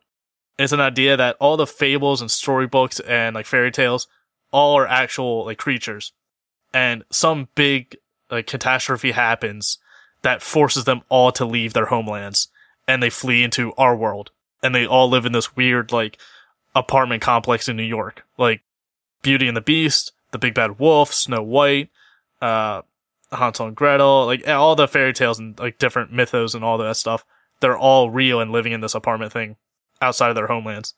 [0.57, 4.07] it's an idea that all the fables and storybooks and like fairy tales
[4.51, 6.11] all are actual like creatures,
[6.73, 7.95] and some big
[8.29, 9.77] like catastrophe happens
[10.23, 12.49] that forces them all to leave their homelands,
[12.87, 16.17] and they flee into our world, and they all live in this weird like
[16.75, 18.61] apartment complex in New York, like
[19.21, 21.89] Beauty and the Beast, the Big Bad Wolf, Snow White,
[22.41, 22.81] uh,
[23.31, 26.97] Hansel and Gretel, like all the fairy tales and like different mythos and all that
[26.97, 27.25] stuff.
[27.59, 29.57] They're all real and living in this apartment thing
[30.01, 30.93] outside of their homelands.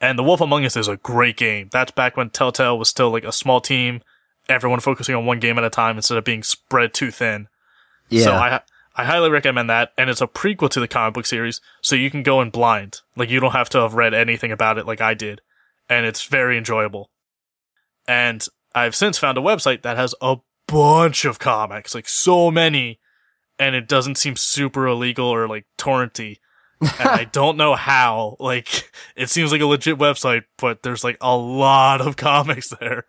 [0.00, 1.68] And The Wolf Among Us is a great game.
[1.70, 4.02] That's back when Telltale was still like a small team,
[4.48, 7.48] everyone focusing on one game at a time instead of being spread too thin.
[8.08, 8.24] Yeah.
[8.24, 8.60] So I
[8.94, 12.10] I highly recommend that, and it's a prequel to the comic book series, so you
[12.10, 13.00] can go in blind.
[13.16, 15.40] Like you don't have to have read anything about it like I did,
[15.88, 17.10] and it's very enjoyable.
[18.06, 23.00] And I've since found a website that has a bunch of comics, like so many,
[23.58, 26.38] and it doesn't seem super illegal or like torrenty.
[26.80, 28.36] and I don't know how.
[28.38, 33.04] Like, it seems like a legit website, but there's like a lot of comics there.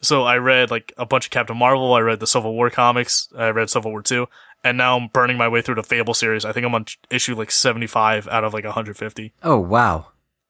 [0.00, 1.92] So I read like a bunch of Captain Marvel.
[1.92, 3.28] I read the Civil War comics.
[3.36, 4.28] I read Civil War 2.
[4.64, 6.44] And now I'm burning my way through the Fable series.
[6.44, 9.32] I think I'm on issue like 75 out of like 150.
[9.42, 10.06] oh wow.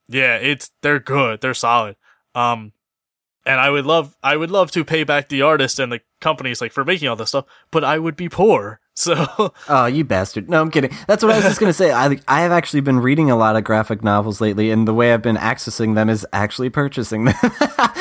[0.09, 1.43] Yeah, it's, they're good.
[1.43, 1.97] They're solid.
[2.35, 2.73] Um,
[3.45, 6.61] and I would love, I would love to pay back the artist and the companies
[6.63, 8.81] like for making all this stuff, but I would be poor.
[8.99, 10.51] So Oh, you bastard.
[10.51, 10.91] No, I'm kidding.
[11.07, 11.93] That's what I was just going to say.
[11.93, 15.13] I I have actually been reading a lot of graphic novels lately and the way
[15.15, 17.35] I've been accessing them is actually purchasing them.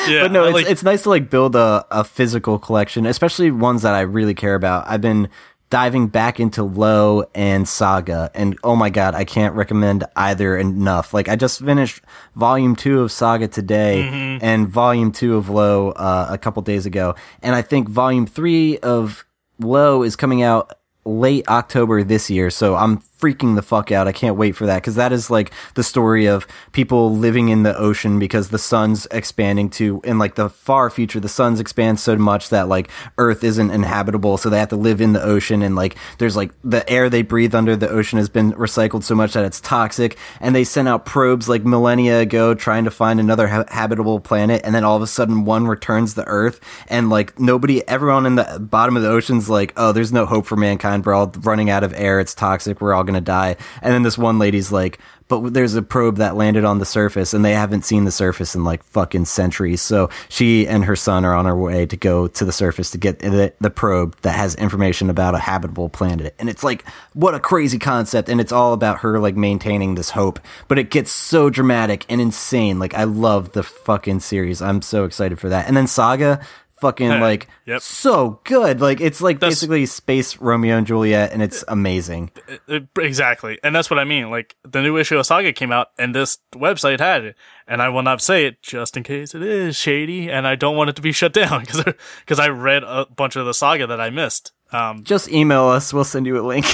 [0.08, 3.52] Yeah, but no, it's, like- it's nice to like build a, a physical collection, especially
[3.52, 4.88] ones that I really care about.
[4.88, 5.28] I've been
[5.70, 11.12] diving back into Low and Saga and oh my god, I can't recommend either enough.
[11.12, 12.02] Like I just finished
[12.34, 14.44] volume 2 of Saga today Mm-hmm.
[14.44, 17.14] and volume 2 of Low uh, a couple days ago.
[17.42, 19.24] And I think volume 3 of
[19.60, 20.72] Low is coming out
[21.04, 24.06] late October this year, so I'm freaking the fuck out.
[24.06, 27.62] I can't wait for that because that is like the story of people living in
[27.62, 31.20] the ocean because the sun's expanding to in like the far future.
[31.20, 35.00] The sun's expand so much that like Earth isn't inhabitable, so they have to live
[35.00, 38.28] in the ocean and like there's like the air they breathe under the ocean has
[38.28, 42.54] been recycled so much that it's toxic, and they sent out probes like millennia ago
[42.54, 46.14] trying to find another ha- habitable planet, and then all of a sudden one returns
[46.14, 50.12] to Earth, and like nobody, everyone in the bottom of the ocean's like, oh, there's
[50.12, 51.04] no hope for mankind.
[51.04, 52.20] We're all running out of air.
[52.20, 52.80] It's toxic.
[52.80, 53.56] We're all gonna die.
[53.82, 57.34] And then this one lady's like, but there's a probe that landed on the surface
[57.34, 59.82] and they haven't seen the surface in like fucking centuries.
[59.82, 62.98] So she and her son are on her way to go to the surface to
[62.98, 66.34] get the, the probe that has information about a habitable planet.
[66.38, 68.28] And it's like, what a crazy concept.
[68.28, 72.20] And it's all about her like maintaining this hope, but it gets so dramatic and
[72.20, 72.78] insane.
[72.78, 74.62] Like I love the fucking series.
[74.62, 75.68] I'm so excited for that.
[75.68, 76.40] And then Saga,
[76.80, 77.80] fucking like yep.
[77.82, 78.80] so good.
[78.80, 82.30] Like it's like That's- basically space Romeo and Juliet and it's amazing.
[82.68, 83.58] Uh, exactly.
[83.62, 84.30] And that's what I mean.
[84.30, 87.36] Like the new issue of Saga came out and this website had it.
[87.66, 90.76] And I will not say it just in case it is shady and I don't
[90.76, 91.84] want it to be shut down because
[92.20, 94.52] because I read a bunch of the saga that I missed.
[94.72, 95.92] Um, Just email us.
[95.94, 96.66] We'll send you a link.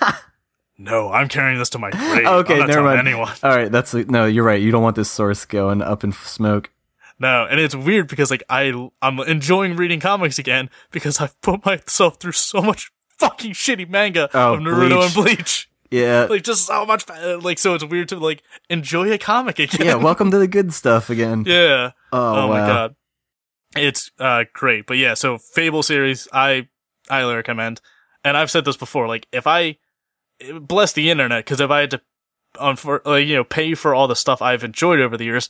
[0.78, 2.26] no, I'm carrying this to my grave.
[2.26, 3.00] okay, never mind.
[3.00, 3.32] anyone.
[3.42, 4.26] All right, that's no.
[4.26, 4.60] You're right.
[4.60, 6.70] You don't want this source going up in smoke.
[7.22, 11.64] No, and it's weird because like I I'm enjoying reading comics again because I've put
[11.64, 15.04] myself through so much fucking shitty manga Oh, of Naruto Bleach.
[15.04, 15.68] and Bleach.
[15.90, 19.86] Yeah, Like just so much like so it's weird to like enjoy a comic again.
[19.86, 19.94] yeah.
[19.94, 21.44] Welcome to the good stuff again.
[21.46, 21.92] Yeah.
[22.12, 22.96] Oh, Oh, my god.
[23.76, 24.86] It's uh great.
[24.86, 26.68] But yeah, so Fable series I
[27.08, 27.80] highly recommend.
[28.24, 29.78] And I've said this before, like if I
[30.60, 32.00] bless the internet cuz if I had to
[32.58, 35.48] on for like you know pay for all the stuff I've enjoyed over the years,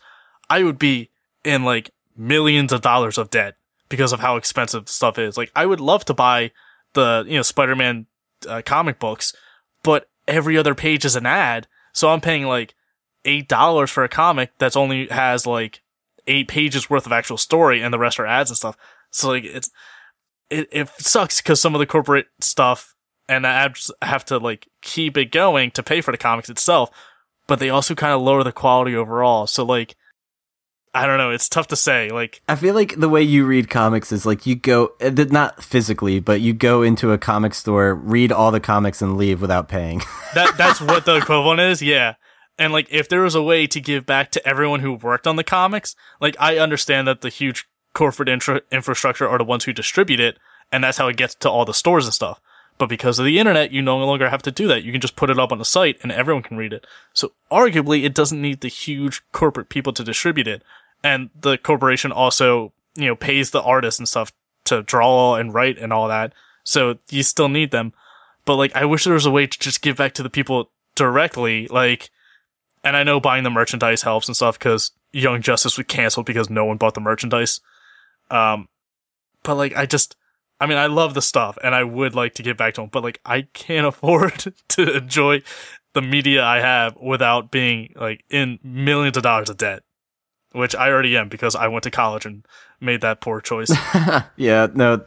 [0.50, 1.08] I would be
[1.44, 3.54] in like millions of dollars of debt
[3.88, 5.36] because of how expensive stuff is.
[5.36, 6.52] Like I would love to buy
[6.94, 8.06] the, you know, Spider-Man
[8.48, 9.34] uh, comic books,
[9.82, 11.66] but every other page is an ad.
[11.92, 12.74] So I'm paying like
[13.24, 15.82] $8 for a comic that's only has like
[16.26, 18.76] eight pages worth of actual story and the rest are ads and stuff.
[19.10, 19.70] So like it's
[20.50, 22.94] it, it sucks because some of the corporate stuff
[23.28, 26.90] and the ads have to like keep it going to pay for the comics itself,
[27.46, 29.46] but they also kind of lower the quality overall.
[29.46, 29.96] So like
[30.94, 32.10] I don't know, it's tough to say.
[32.10, 35.62] Like I feel like the way you read comics is like you go, uh, not
[35.62, 39.68] physically, but you go into a comic store, read all the comics, and leave without
[39.68, 40.02] paying.
[40.34, 42.14] that that's what the equivalent is, yeah.
[42.58, 45.36] And like if there was a way to give back to everyone who worked on
[45.36, 49.72] the comics, like I understand that the huge corporate infra- infrastructure are the ones who
[49.72, 50.38] distribute it,
[50.70, 52.38] and that's how it gets to all the stores and stuff.
[52.78, 54.82] But because of the internet, you no longer have to do that.
[54.82, 56.86] You can just put it up on the site and everyone can read it.
[57.12, 60.62] So arguably, it doesn't need the huge corporate people to distribute it.
[61.04, 64.32] And the corporation also, you know, pays the artists and stuff
[64.64, 66.32] to draw and write and all that.
[66.64, 67.92] So you still need them.
[68.44, 70.70] But like, I wish there was a way to just give back to the people
[70.94, 71.66] directly.
[71.68, 72.10] Like,
[72.84, 76.50] and I know buying the merchandise helps and stuff because Young Justice was canceled because
[76.50, 77.60] no one bought the merchandise.
[78.30, 78.68] Um,
[79.42, 80.16] but like, I just,
[80.60, 82.90] I mean, I love the stuff and I would like to get back to them,
[82.92, 85.42] but like, I can't afford to enjoy
[85.92, 89.82] the media I have without being like in millions of dollars of debt,
[90.52, 92.44] which I already am because I went to college and
[92.80, 93.70] made that poor choice.
[94.36, 95.04] yeah, no,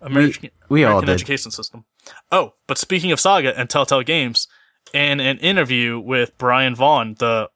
[0.00, 1.14] American, we all American did.
[1.14, 1.84] education system.
[2.30, 4.48] Oh, but speaking of Saga and Telltale Games,
[4.92, 7.50] in an interview with Brian Vaughan, the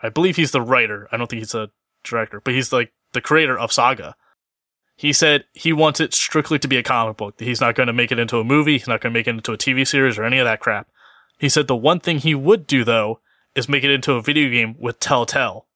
[0.00, 1.08] I believe he's the writer.
[1.10, 1.70] I don't think he's a
[2.04, 4.14] director, but he's like the creator of Saga.
[4.96, 7.40] He said he wants it strictly to be a comic book.
[7.40, 8.78] He's not going to make it into a movie.
[8.78, 10.88] He's not going to make it into a TV series or any of that crap.
[11.38, 13.20] He said the one thing he would do though
[13.54, 15.66] is make it into a video game with Telltale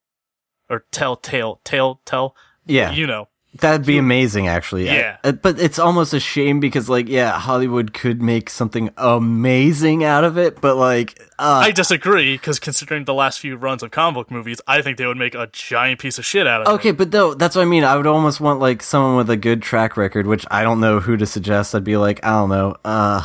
[0.73, 1.61] or Telltale,
[2.05, 4.87] tell yeah, You know, that'd be amazing, actually.
[4.87, 5.17] Yeah.
[5.25, 10.25] uh, but it's almost a shame because, like, yeah, Hollywood could make something amazing out
[10.25, 14.15] of it, but like, uh, I disagree because considering the last few runs of comic
[14.15, 16.71] book movies, I think they would make a giant piece of shit out of it.
[16.77, 17.85] Okay, but though that's what I mean.
[17.85, 21.01] I would almost want like someone with a good track record, which I don't know
[21.01, 21.75] who to suggest.
[21.75, 22.77] I'd be like, I don't know.
[22.85, 23.23] Uh,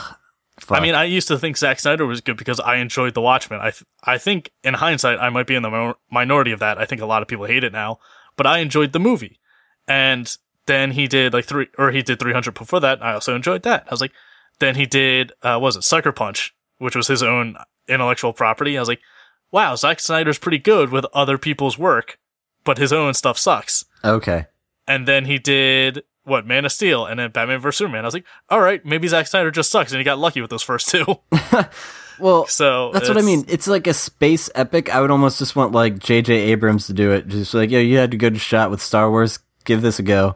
[0.68, 0.78] fuck.
[0.78, 3.60] I mean, I used to think Zack Snyder was good because I enjoyed The Watchmen.
[3.60, 6.78] I th- I think in hindsight, I might be in the minor- minority of that.
[6.78, 8.00] I think a lot of people hate it now,
[8.36, 9.40] but I enjoyed the movie.
[9.88, 13.02] And then he did like three, or he did 300 before that.
[13.04, 13.86] I also enjoyed that.
[13.88, 14.12] I was like,
[14.60, 17.56] then he did, uh, was it Sucker Punch, which was his own
[17.88, 18.78] intellectual property.
[18.78, 19.02] I was like,
[19.52, 22.20] wow, Zack Snyder's pretty good with other people's work,
[22.66, 23.86] but his own stuff sucks.
[24.04, 24.48] okay,
[24.88, 28.04] And then he did what Man of Steel and then Batman vs Superman.
[28.04, 30.50] I was like, all right, maybe Zack Snyder just sucks, and he got lucky with
[30.50, 31.06] those first two.
[32.20, 33.46] well, so that's what I mean.
[33.48, 34.94] It's like a space epic.
[34.94, 36.34] I would almost just want like J.J.
[36.34, 37.28] Abrams to do it.
[37.28, 39.40] Just like, yo, you had a good shot with Star Wars.
[39.64, 40.36] Give this a go.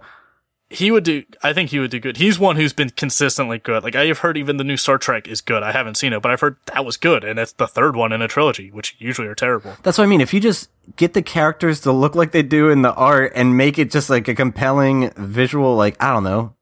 [0.71, 1.23] He would do.
[1.43, 2.15] I think he would do good.
[2.15, 3.83] He's one who's been consistently good.
[3.83, 5.63] Like I've heard, even the new Star Trek is good.
[5.63, 8.13] I haven't seen it, but I've heard that was good, and it's the third one
[8.13, 9.75] in a trilogy, which usually are terrible.
[9.83, 10.21] That's what I mean.
[10.21, 13.57] If you just get the characters to look like they do in the art and
[13.57, 16.55] make it just like a compelling visual, like I don't know.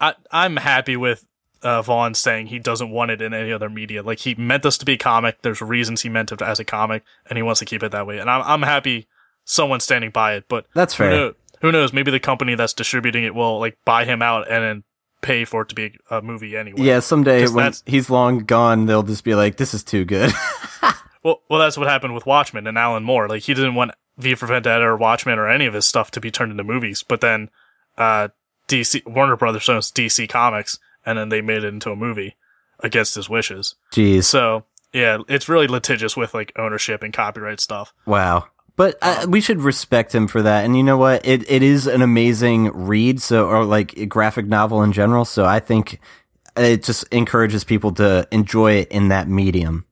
[0.00, 1.24] I I'm happy with
[1.62, 4.02] uh, Vaughan saying he doesn't want it in any other media.
[4.02, 5.42] Like he meant this to be comic.
[5.42, 8.06] There's reasons he meant it as a comic, and he wants to keep it that
[8.06, 8.18] way.
[8.18, 9.06] And I'm I'm happy
[9.44, 10.46] someone's standing by it.
[10.48, 11.10] But That's who, fair.
[11.10, 11.34] know,
[11.64, 11.94] who knows?
[11.94, 14.84] Maybe the company that's distributing it will like buy him out and then
[15.22, 16.82] pay for it to be a movie anyway.
[16.82, 20.30] Yeah, someday when he's long gone, they'll just be like, "This is too good."
[21.24, 23.28] Well, well, that's what happened with Watchmen and Alan Moore.
[23.28, 26.20] Like he didn't want V for Vendetta or Watchmen or any of his stuff to
[26.20, 27.48] be turned into movies, but then
[27.96, 28.28] uh,
[28.68, 32.36] DC Warner Brothers owns DC Comics, and then they made it into a movie
[32.80, 33.74] against his wishes.
[33.90, 37.94] Jeez, So yeah, it's really litigious with like ownership and copyright stuff.
[38.04, 38.48] wow.
[38.76, 40.64] But uh, we should respect him for that.
[40.64, 41.24] And you know what?
[41.26, 45.24] It it is an amazing read, so or like a graphic novel in general.
[45.24, 46.00] So I think
[46.56, 49.86] it just encourages people to enjoy it in that medium.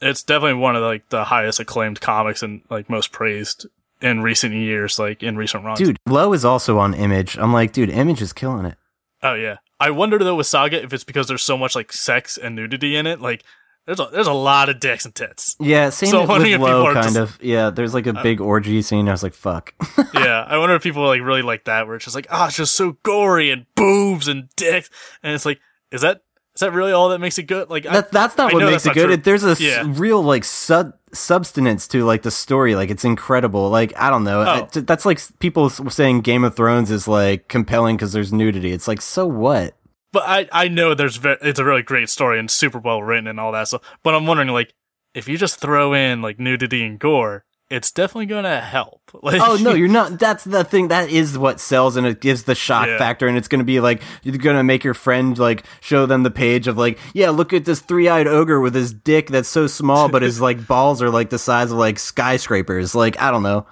[0.00, 3.66] It's definitely one of like the highest acclaimed comics and like most praised
[4.00, 5.78] in recent years, like in recent runs.
[5.78, 7.36] Dude, Low is also on Image.
[7.36, 8.76] I'm like, dude, Image is killing it.
[9.22, 9.56] Oh yeah.
[9.78, 12.96] I wonder though with Saga if it's because there's so much like sex and nudity
[12.96, 13.20] in it.
[13.20, 13.44] Like
[13.86, 15.56] there's a there's a lot of dicks and tits.
[15.58, 17.38] Yeah, same So with wondering Low, people are kind just- Uh, of.
[17.42, 19.08] Yeah, there's like a big orgy scene.
[19.08, 19.74] I was like, fuck.
[20.14, 22.56] yeah, I wonder if people like really like that, where it's just like, ah, it's
[22.56, 24.90] just so gory and boobs and dicks,
[25.22, 25.58] and it's like,
[25.90, 26.22] is that
[26.54, 27.70] is that really all that makes it good?
[27.70, 29.10] Like, I- That that's not I what makes it good.
[29.10, 29.84] It, there's a Yeah.
[29.86, 32.74] real like sub substance to like the story.
[32.76, 33.70] Like it's incredible.
[33.70, 34.42] Like I don't know.
[34.42, 34.68] Oh.
[34.78, 38.72] It- that's like people saying Game of Thrones is like compelling because there's nudity.
[38.72, 39.74] It's like so what?
[40.12, 43.26] But I I know there's ve- it's a really great story and super well written
[43.26, 43.82] and all that stuff.
[44.02, 44.72] But I'm wondering like
[45.14, 49.00] if you just throw in like nudity and gore, it's definitely gonna help.
[49.22, 50.18] Like, Oh no, you're not.
[50.20, 50.88] That's the thing.
[50.88, 52.96] That is what sells, and it gives the shock Yeah.
[52.98, 53.26] factor.
[53.26, 56.68] And it's gonna be like you're gonna make your friend like show them the page
[56.68, 60.08] of like, yeah, look at this three eyed ogre with his dick that's so small,
[60.08, 62.94] but his like balls are like the size of like skyscrapers.
[62.94, 63.66] Like I don't know.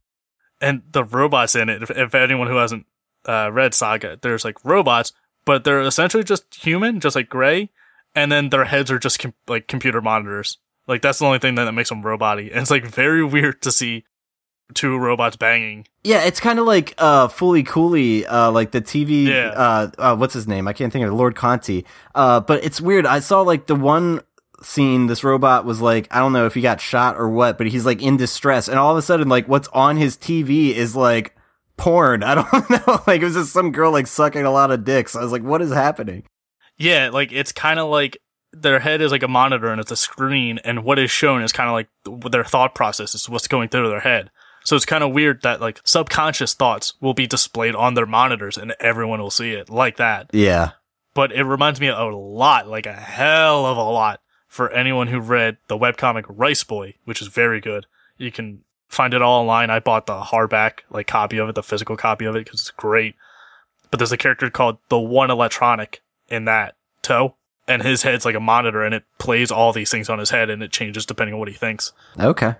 [0.61, 1.82] and the robots in it.
[1.84, 2.84] If, if anyone who hasn't
[3.26, 5.12] uh, read Saga, there's like robots,
[5.49, 7.71] but they're essentially just human, just like gray,
[8.15, 10.59] and then their heads are just com- like computer monitors.
[10.87, 13.63] Like that's the only thing that, that makes them roboty, and it's like very weird
[13.63, 14.05] to see
[14.75, 15.87] two robots banging.
[16.05, 19.49] Yeah, it's kind of like uh Fooly Cooly, uh like the TV Yeah.
[19.57, 20.69] uh, uh what's his name?
[20.69, 21.87] I can't think of it, Lord Canti.
[22.15, 23.07] Uh but it's weird.
[23.07, 24.21] I saw like the one
[24.63, 27.67] scene this robot was like I don't know if he got shot or what, but
[27.69, 30.95] he's like in distress and all of a sudden like what's on his TV is
[30.95, 31.35] like
[31.79, 32.22] porn.
[32.22, 33.03] I don't know.
[33.07, 35.16] like it was just some girl like sucking a lot of dicks.
[35.16, 36.24] I was like what is happening?
[36.76, 38.18] Yeah, like it's kind of like
[38.53, 41.53] their head is like a monitor and it's a screen, and what is shown is
[41.53, 44.31] kind of like their thought process is what's going through their head.
[44.64, 48.59] So it's kind of weird that like subconscious thoughts will be displayed on their monitors
[48.59, 50.29] and everyone will see it like that.
[50.33, 50.72] Yeah.
[51.14, 55.20] but it reminds me a lot, like a hell of a lot, for anyone who
[55.20, 57.87] read the webcomic Rice Boy, which is very good.
[58.18, 59.70] You can find it all online.
[59.70, 62.70] I bought the hardback like copy of it, the physical copy of it, because it's
[62.70, 63.14] great.
[63.91, 67.36] But there's a character called the One Electronic in that toe,
[67.66, 70.51] and his head's like a monitor, and it plays all these things on his head,
[70.51, 71.93] and it changes depending on what he thinks.
[72.18, 72.55] Okay.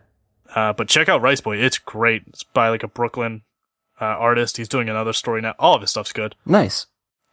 [0.55, 2.23] Uh, but check out Rice Boy; it's great.
[2.29, 3.43] It's by like a Brooklyn
[4.01, 4.57] uh, artist.
[4.57, 5.55] He's doing another story now.
[5.59, 6.35] All of his stuff's good.
[6.47, 6.87] Nice.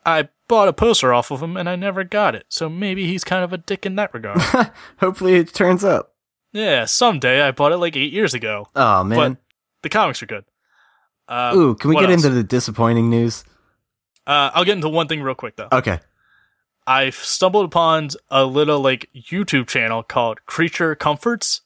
[0.06, 2.46] I bought a poster off of him, and I never got it.
[2.50, 4.42] So maybe he's kind of a dick in that regard.
[5.00, 6.15] Hopefully it turns up.
[6.56, 8.68] Yeah, someday I bought it like eight years ago.
[8.76, 9.34] Oh man.
[9.34, 9.38] but
[9.84, 10.46] The comics are good.
[11.28, 12.24] Uh, Ooh, can we get else?
[12.24, 13.44] into the disappointing news?
[14.26, 15.68] Uh, I'll get into one thing real quick though.
[15.72, 16.00] Okay.
[16.88, 21.62] I stumbled upon a little like YouTube channel called Creature Comforts,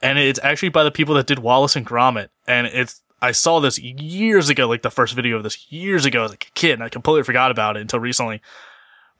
[0.00, 2.28] and it's actually by the people that did Wallace and Gromit.
[2.46, 6.24] And it's I saw this years ago, like the first video of this years ago
[6.24, 8.40] as like a kid, and I completely forgot about it until recently.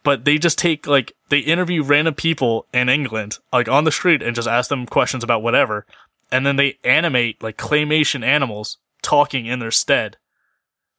[0.05, 4.22] But they just take like they interview random people in England, like on the street,
[4.22, 5.86] and just ask them questions about whatever,
[6.30, 10.16] and then they animate like claymation animals talking in their stead.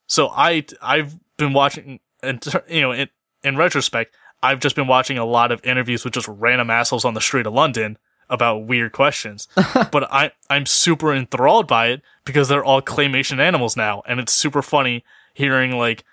[0.08, 3.10] So I I've been watching, and you know, in,
[3.43, 7.14] in retrospect, I've just been watching a lot of interviews with just random assholes on
[7.14, 7.97] the street of London
[8.30, 9.47] about weird questions.
[9.91, 14.34] but I I'm super enthralled by it because they're all claymation animals now, and it's
[14.34, 16.04] super funny hearing like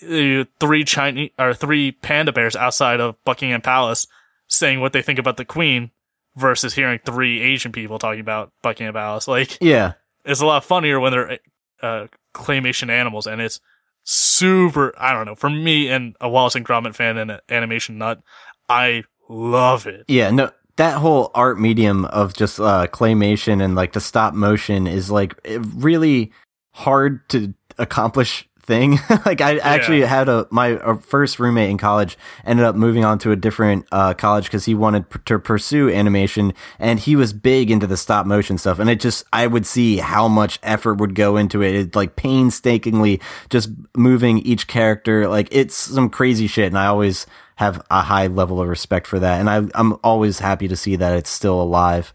[0.00, 4.06] three Chinese or three panda bears outside of Buckingham Palace
[4.46, 5.90] saying what they think about the Queen
[6.36, 9.28] versus hearing three Asian people talking about Buckingham Palace.
[9.28, 9.92] Like Yeah.
[10.24, 11.38] it's a lot funnier when they're
[11.82, 13.60] uh, claymation animals, and it's
[14.04, 14.94] super.
[14.98, 15.34] I don't know.
[15.34, 18.20] For me and a Wallace and Gromit fan and an animation nut,
[18.68, 20.04] I love it.
[20.08, 24.86] Yeah, no, that whole art medium of just uh, claymation and like the stop motion
[24.86, 26.32] is like really
[26.72, 29.00] hard to accomplish thing.
[29.26, 33.18] like I actually had a my a first roommate in college ended up moving on
[33.18, 37.32] to a different uh, college because he wanted p- to pursue animation and he was
[37.32, 38.78] big into the stop motion stuff.
[38.78, 41.74] And it just I would see how much effort would go into it.
[41.74, 45.26] It like painstakingly just moving each character.
[45.28, 46.68] Like it's some crazy shit.
[46.68, 49.40] And I always have a high level of respect for that.
[49.40, 52.14] And I I'm always happy to see that it's still alive.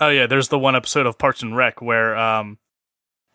[0.00, 2.58] Oh yeah, there's the one episode of Parks and Rec where um,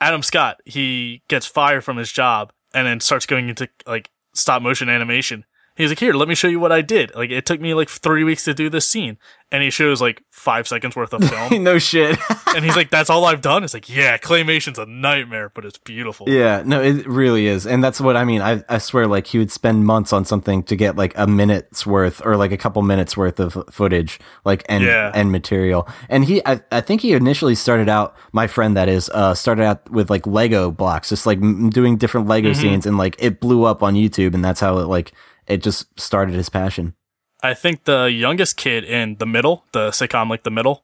[0.02, 4.62] Adam Scott he gets fired from his job and then starts going into like stop
[4.62, 5.46] motion animation.
[5.78, 7.14] He's like, "Here, let me show you what I did.
[7.16, 9.18] Like, it took me like three weeks to do this scene."
[9.50, 12.18] And he shows like five seconds worth of film, no shit.
[12.54, 15.78] and he's like, "That's all I've done." It's like, "Yeah, claymation's a nightmare, but it's
[15.78, 17.66] beautiful." Yeah, no, it really is.
[17.66, 18.42] And that's what I mean.
[18.42, 21.86] I, I swear, like, he would spend months on something to get like a minute's
[21.86, 25.12] worth or like a couple minutes worth of footage, like, and, Yeah.
[25.16, 25.88] and material.
[26.10, 29.64] And he, I, I think he initially started out, my friend that is, uh, started
[29.64, 33.40] out with like Lego blocks, just like m- doing different Lego scenes and like it
[33.40, 34.34] blew up on YouTube.
[34.34, 35.14] And that's how it like,
[35.48, 36.94] it just started his passion.
[37.42, 40.84] I think the youngest kid in the middle, the sitcom like the middle,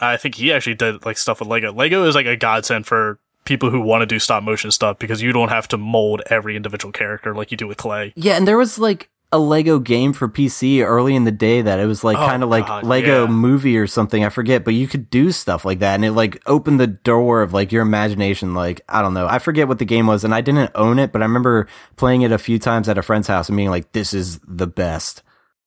[0.00, 1.72] I think he actually did like stuff with Lego.
[1.72, 5.22] Lego is like a godsend for people who want to do stop motion stuff because
[5.22, 8.12] you don't have to mold every individual character like you do with clay.
[8.16, 11.78] Yeah, and there was like a Lego game for PC early in the day that
[11.78, 13.30] it was like Oh, kind of like God, Lego yeah.
[13.30, 14.24] movie or something.
[14.24, 17.42] I forget, but you could do stuff like that, and it like opened the door
[17.42, 18.54] of like your imagination.
[18.54, 21.12] Like I don't know, I forget what the game was, and I didn't own it,
[21.12, 23.92] but I remember playing it a few times at a friend's house and being like,
[23.92, 25.22] "This is the best."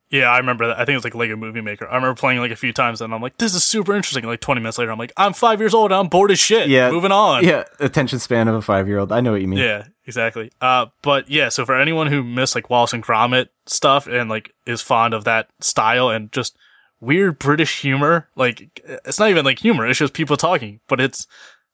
[0.10, 0.76] Yeah, I remember that.
[0.76, 1.88] I think it was like Lego Movie Maker.
[1.90, 4.24] I remember playing like a few times and I'm like, this is super interesting.
[4.26, 5.92] Like 20 minutes later, I'm like, I'm five years old.
[5.92, 6.68] I'm bored as shit.
[6.70, 7.44] Yeah, Moving on.
[7.44, 9.12] Yeah, attention span of a five year old.
[9.12, 9.58] I know what you mean.
[9.58, 10.52] Yeah, exactly.
[10.62, 14.54] Uh, but yeah, so for anyone who missed like Wallace and Gromit stuff and like
[14.66, 16.56] is fond of that style and just
[17.00, 21.28] weird British humor, like it's not even like humor, it's just people talking, but it's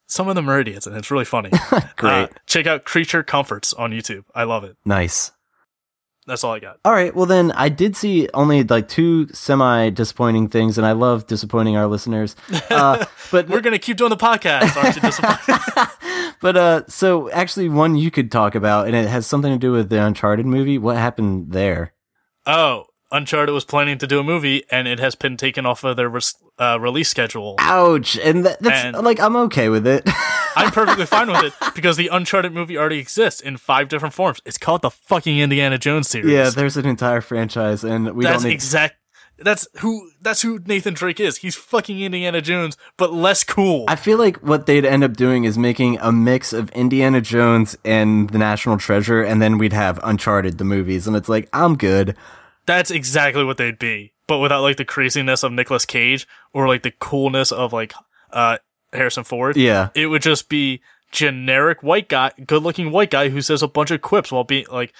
[0.08, 1.52] some of them are idiots and it's really funny.
[1.98, 4.24] Great, Uh, check out Creature Comforts on YouTube.
[4.34, 4.76] I love it.
[4.86, 5.32] nice.
[6.30, 6.80] That's all I got.
[6.86, 7.14] All right.
[7.14, 11.76] Well, then I did see only like two semi disappointing things, and I love disappointing
[11.76, 12.36] our listeners.
[12.70, 14.78] Uh, but We're gonna keep doing the podcast.
[14.78, 16.36] Aren't you disappointed?
[16.42, 19.72] but uh, so actually, one you could talk about, and it has something to do
[19.72, 20.78] with the Uncharted movie.
[20.78, 21.94] What happened there?
[22.46, 25.98] oh, Uncharted was planning to do a movie and it has been taken off of
[25.98, 27.56] their res- uh, release schedule.
[27.58, 28.18] Ouch!
[28.20, 30.08] And that, that's And- like I'm okay with it.
[30.56, 34.42] I'm perfectly fine with it because the Uncharted movie already exists in five different forms.
[34.46, 36.32] It's called the fucking Indiana Jones series.
[36.32, 38.54] yeah, there's an entire franchise, and we that's don't need.
[38.56, 38.96] exact.
[39.42, 40.12] That's who.
[40.22, 41.38] That's who Nathan Drake is.
[41.38, 43.86] He's fucking Indiana Jones, but less cool.
[43.88, 47.78] I feel like what they'd end up doing is making a mix of Indiana Jones
[47.86, 51.78] and the National Treasure, and then we'd have Uncharted the movies, and it's like I'm
[51.78, 52.18] good.
[52.66, 56.84] that's exactly what they'd be, but without like the craziness of Nicolas Cage or like
[56.84, 57.94] the coolness of like
[58.32, 58.58] uh
[58.94, 59.56] Harrison Ford.
[59.58, 60.82] Yeah, It would just be
[61.12, 64.66] generic white guy, good looking white guy who says a bunch of quips while being
[64.72, 64.94] like.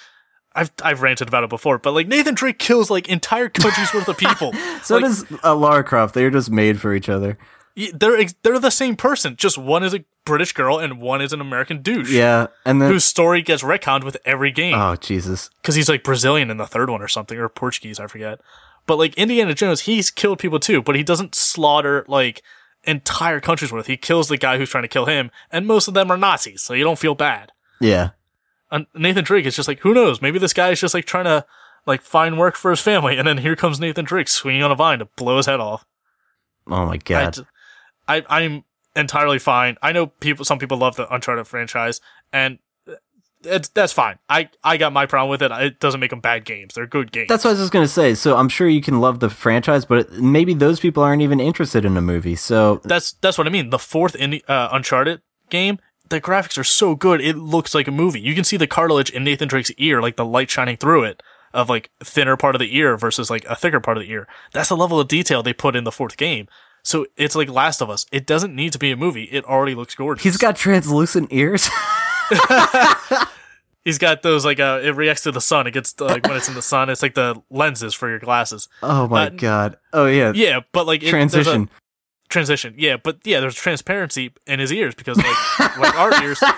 [0.52, 4.08] I've I've ranted about it before, but like Nathan Drake kills like entire countries worth
[4.08, 4.52] of people.
[4.82, 6.12] so Like, does uh, Lara Croft.
[6.12, 7.38] They're just made for each other.
[7.94, 9.36] They're they're the same person.
[9.36, 12.10] Just one is a British girl and one is an American douche.
[12.10, 16.02] Yeah, and then Whose story gets retconned with every game oh Jesus, because he's like
[16.02, 18.40] Brazilian in the third one or something or Portuguese, I forget.
[18.86, 22.42] But like Indiana Jones, he's killed people too, but he doesn't slaughter like
[22.84, 23.86] entire countries worth.
[23.86, 26.62] He kills the guy who's trying to kill him, and most of them are Nazis,
[26.62, 27.52] so you don't feel bad.
[27.80, 28.10] yeah,
[28.70, 30.22] And Nathan Drake is just like, who knows?
[30.22, 31.44] Maybe this guy is just like trying to
[31.86, 34.74] like find work for his family, and then here comes Nathan Drake swinging on a
[34.74, 35.84] vine to blow his head off.
[36.66, 37.38] oh my god.
[38.06, 38.64] I, I, I'm
[38.96, 39.76] entirely fine.
[39.82, 42.00] I know people, some people love the Uncharted franchise,
[42.32, 42.58] and
[43.44, 44.18] it's that's fine.
[44.28, 45.50] I I got my problem with it.
[45.52, 46.74] It doesn't make them bad games.
[46.74, 47.28] They're good games.
[47.28, 48.14] That's what I was just gonna say.
[48.14, 51.84] So I'm sure you can love the franchise, but maybe those people aren't even interested
[51.84, 52.36] in a movie.
[52.36, 53.70] So that's that's what I mean.
[53.70, 55.78] The fourth in uh, Uncharted game,
[56.08, 57.20] the graphics are so good.
[57.20, 58.20] It looks like a movie.
[58.20, 61.22] You can see the cartilage in Nathan Drake's ear, like the light shining through it,
[61.54, 64.28] of like thinner part of the ear versus like a thicker part of the ear.
[64.52, 66.46] That's the level of detail they put in the fourth game.
[66.82, 68.06] So it's like Last of Us.
[68.10, 69.24] It doesn't need to be a movie.
[69.24, 70.22] It already looks gorgeous.
[70.24, 71.68] he's got translucent ears.
[73.84, 75.66] He's got those like uh, it reacts to the sun.
[75.66, 76.90] It gets like when it's in the sun.
[76.90, 78.68] It's like the lenses for your glasses.
[78.82, 79.76] oh my Uh, god.
[79.92, 80.32] Oh yeah.
[80.34, 81.70] Yeah, but like it, there's a- Transition.
[82.28, 82.74] transition.
[82.76, 86.42] Yeah, but yeah, there's transparency in his ears because like like our ears.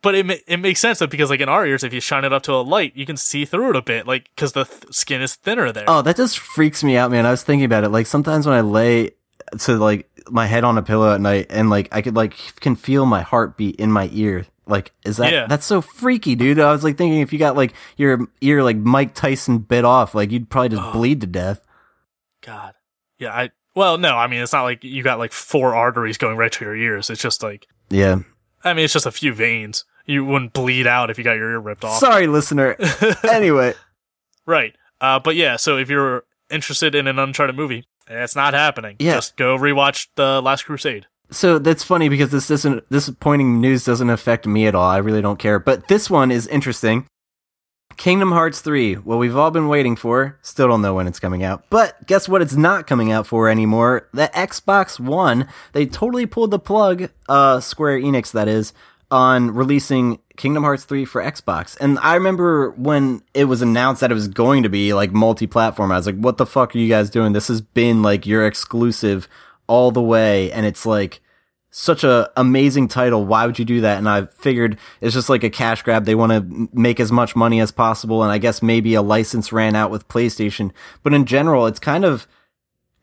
[0.00, 2.24] But it ma- it makes sense though because like in our ears, if you shine
[2.24, 4.64] it up to a light, you can see through it a bit, like because the
[4.64, 5.86] th- skin is thinner there.
[5.88, 7.26] Oh, that just freaks me out, man.
[7.26, 7.88] I was thinking about it.
[7.88, 9.10] Like sometimes when I lay
[9.58, 12.76] to like my head on a pillow at night and like I could like can
[12.76, 14.46] feel my heartbeat in my ear.
[14.68, 15.46] Like is that Yeah.
[15.46, 16.58] that's so freaky, dude.
[16.60, 20.14] I was like thinking if you got like your ear like Mike Tyson bit off,
[20.14, 21.60] like you'd probably just bleed to death.
[22.42, 22.74] God,
[23.18, 23.32] yeah.
[23.34, 26.52] I well, no, I mean it's not like you got like four arteries going right
[26.52, 27.10] to your ears.
[27.10, 28.20] It's just like Yeah.
[28.64, 29.84] I mean it's just a few veins.
[30.04, 31.98] You wouldn't bleed out if you got your ear ripped off.
[31.98, 32.76] Sorry, listener.
[33.30, 33.74] anyway,
[34.46, 34.74] Right.
[35.00, 38.96] Uh, but yeah, so if you're interested in an Uncharted movie, it's not happening.
[38.98, 39.16] Yeah.
[39.16, 41.06] Just go rewatch The Last Crusade.
[41.30, 44.88] So that's funny because this doesn't this disappointing news doesn't affect me at all.
[44.88, 45.58] I really don't care.
[45.58, 47.06] But this one is interesting.
[47.96, 50.38] Kingdom Hearts 3, what we've all been waiting for.
[50.40, 51.64] Still don't know when it's coming out.
[51.68, 54.08] But guess what it's not coming out for anymore?
[54.14, 55.48] The Xbox One.
[55.72, 58.72] They totally pulled the plug, uh Square Enix that is,
[59.10, 61.76] on releasing Kingdom Hearts 3 for Xbox.
[61.80, 65.90] And I remember when it was announced that it was going to be like multi-platform,
[65.90, 67.32] I was like, what the fuck are you guys doing?
[67.32, 69.28] This has been like your exclusive
[69.68, 71.20] all the way and it's like
[71.70, 73.24] such a amazing title.
[73.24, 73.98] Why would you do that?
[73.98, 76.04] And I figured it's just like a cash grab.
[76.04, 78.22] They want to make as much money as possible.
[78.22, 80.72] And I guess maybe a license ran out with PlayStation.
[81.02, 82.26] But in general, it's kind of,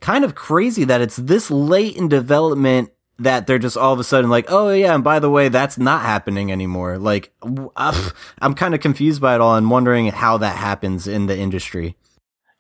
[0.02, 4.04] kind of crazy that it's this late in development that they're just all of a
[4.04, 6.98] sudden like, oh yeah, and by the way, that's not happening anymore.
[6.98, 7.34] Like,
[7.76, 8.10] uh,
[8.40, 11.96] I'm kind of confused by it all and wondering how that happens in the industry.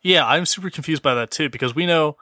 [0.02, 2.16] Yeah, I'm super confused by that too because we know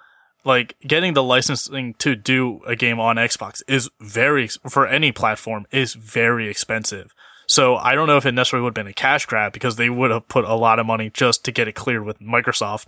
[0.46, 5.66] like getting the licensing to do a game on Xbox is very for any platform
[5.72, 7.14] is very expensive.
[7.48, 9.90] So I don't know if it necessarily would have been a cash grab because they
[9.90, 12.88] would have put a lot of money just to get it cleared with Microsoft.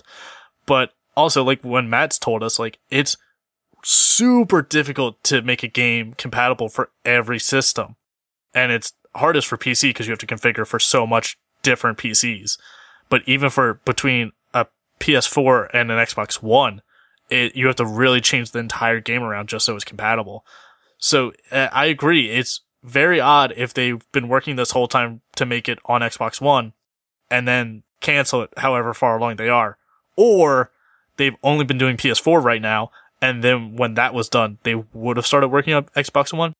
[0.65, 3.17] But also like when Matt's told us like it's
[3.83, 7.95] super difficult to make a game compatible for every system.
[8.53, 12.57] And it's hardest for PC because you have to configure for so much different PCs.
[13.09, 14.67] But even for between a
[14.99, 16.81] PS4 and an Xbox One,
[17.29, 20.45] it, you have to really change the entire game around just so it's compatible.
[20.97, 22.29] So uh, I agree.
[22.29, 26.39] It's very odd if they've been working this whole time to make it on Xbox
[26.39, 26.73] One
[27.29, 29.77] and then cancel it however far along they are.
[30.15, 30.71] Or
[31.17, 32.91] they've only been doing PS4 right now.
[33.21, 36.53] And then when that was done, they would have started working on Xbox One.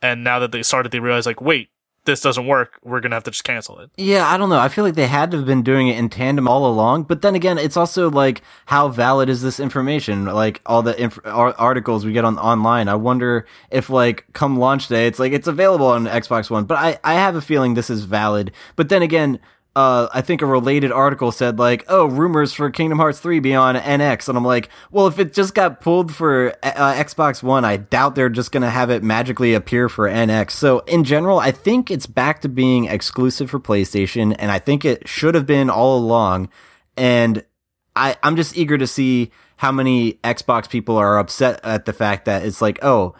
[0.00, 1.70] And now that they started, they realized like, wait,
[2.04, 2.78] this doesn't work.
[2.82, 3.90] We're to have to just cancel it.
[3.96, 4.58] Yeah, I don't know.
[4.58, 7.04] I feel like they had to have been doing it in tandem all along.
[7.04, 10.24] But then again, it's also like, how valid is this information?
[10.24, 12.88] Like all the inf- ar- articles we get on online.
[12.88, 16.64] I wonder if like come launch day, it's like it's available on Xbox One.
[16.64, 18.52] But I I have a feeling this is valid.
[18.76, 19.38] But then again.
[19.74, 23.54] Uh, I think a related article said like, "Oh, rumors for Kingdom Hearts 3 be
[23.54, 27.64] on NX," and I'm like, "Well, if it just got pulled for uh, Xbox One,
[27.64, 31.52] I doubt they're just gonna have it magically appear for NX." So, in general, I
[31.52, 35.70] think it's back to being exclusive for PlayStation, and I think it should have been
[35.70, 36.50] all along.
[36.98, 37.42] And
[37.96, 42.26] I, I'm just eager to see how many Xbox people are upset at the fact
[42.26, 43.14] that it's like, "Oh,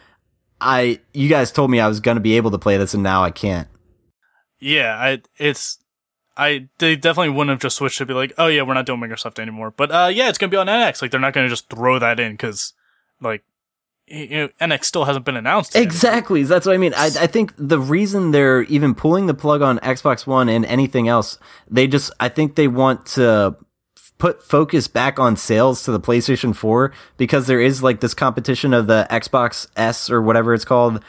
[0.61, 3.24] I, you guys told me I was gonna be able to play this, and now
[3.24, 3.68] I can't."
[4.61, 5.78] Yeah, I, it's
[6.36, 9.00] I they definitely wouldn't have just switched to be like, oh yeah, we're not doing
[9.00, 9.70] Microsoft anymore.
[9.70, 11.02] But uh, yeah, it's gonna be on NX.
[11.02, 12.72] Like they're not gonna just throw that in because
[13.20, 13.42] like
[14.06, 15.76] you know NX still hasn't been announced.
[15.76, 16.42] Exactly.
[16.42, 16.94] That's what I mean.
[16.94, 21.08] I, I think the reason they're even pulling the plug on Xbox One and anything
[21.08, 21.38] else,
[21.70, 23.56] they just, I think they want to
[24.18, 28.72] put focus back on sales to the PlayStation 4 because there is like this competition
[28.72, 31.02] of the Xbox S or whatever it's called.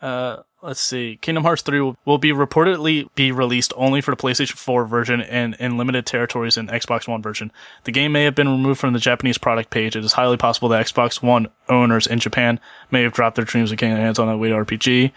[0.00, 1.18] Uh, let's see.
[1.20, 5.20] Kingdom Hearts 3 will, will be reportedly be released only for the PlayStation 4 version
[5.20, 7.52] and in limited territories in Xbox One version.
[7.84, 9.94] The game may have been removed from the Japanese product page.
[9.94, 12.58] It is highly possible that Xbox One owners in Japan
[12.90, 15.12] may have dropped their dreams of getting their hands on a Wii RPG.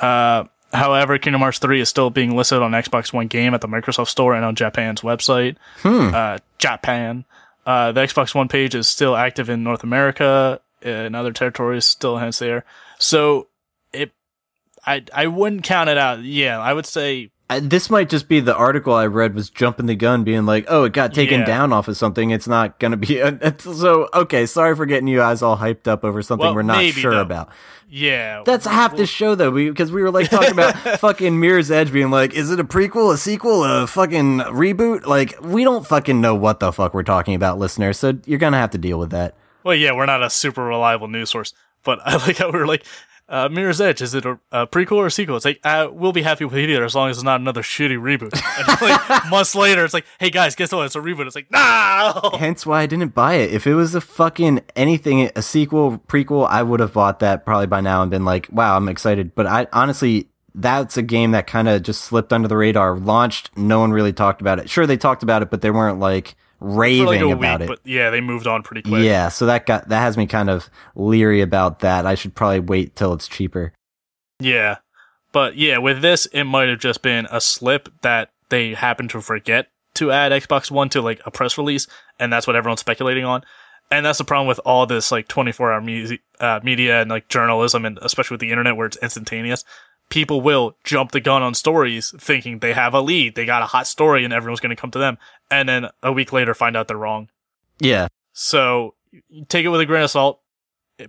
[0.00, 3.68] Uh, however, Kingdom Hearts 3 is still being listed on Xbox One game at the
[3.68, 5.56] Microsoft Store and on Japan's website.
[6.14, 7.24] Uh, Japan.
[7.64, 12.18] Uh, the Xbox One page is still active in North America, and other territories, still
[12.18, 12.64] hence there.
[12.98, 13.48] So
[13.90, 14.12] it,
[14.86, 16.22] I, I wouldn't count it out.
[16.22, 19.86] Yeah, I would say Uh, This might just be the article I read was jumping
[19.86, 21.46] the gun, being like, "Oh, it got taken Yeah.
[21.46, 22.30] down off of something.
[22.30, 25.86] It's not gonna be." A, it's, so okay, sorry for getting you guys all hyped
[25.88, 27.20] up over something Well, we're not sure though.
[27.20, 27.50] about.
[27.88, 31.92] Yeah, That's half the show though, because we, were like talking about fucking Mirror's Edge
[31.92, 35.06] being like, is it a prequel, a sequel, a fucking reboot?
[35.06, 37.98] Like, we don't fucking know what the fuck we're talking about, listeners.
[37.98, 39.34] So you're gonna have to deal with that.
[39.62, 41.52] Well, yeah, we're not a super reliable news source,
[41.84, 42.84] but I like how we were like,
[43.28, 45.36] uh, Mirror's Edge, is it a, a prequel or a sequel?
[45.36, 47.98] It's like, uh, we'll be happy with either as long as it's not another shitty
[47.98, 48.32] reboot.
[48.58, 50.84] And like months later, it's like, hey guys, guess what?
[50.86, 51.26] It's a reboot.
[51.26, 52.30] It's like, no.
[52.38, 53.52] Hence why I didn't buy it.
[53.52, 57.66] If it was a fucking anything, a sequel, prequel, I would have bought that probably
[57.66, 59.34] by now and been like, wow, I'm excited.
[59.34, 62.96] But I honestly, that's a game that kind of just slipped under the radar.
[62.96, 64.68] Launched, no one really talked about it.
[64.68, 67.68] Sure, they talked about it, but they weren't like raving like about week, it.
[67.68, 69.02] but yeah, they moved on pretty quick.
[69.02, 72.06] Yeah, so that got that has me kind of leery about that.
[72.06, 73.72] I should probably wait till it's cheaper.
[74.40, 74.78] Yeah.
[75.32, 79.20] But yeah, with this, it might have just been a slip that they happened to
[79.20, 81.86] forget to add Xbox One to like a press release,
[82.18, 83.42] and that's what everyone's speculating on.
[83.90, 87.28] And that's the problem with all this like 24 hour mu- uh, media and like
[87.28, 89.64] journalism, and especially with the internet where it's instantaneous.
[90.14, 93.66] People will jump the gun on stories thinking they have a lead, they got a
[93.66, 95.18] hot story, and everyone's going to come to them.
[95.50, 97.30] And then a week later find out they're wrong.
[97.80, 98.94] Yeah, So
[99.48, 100.40] take it with a grain of salt.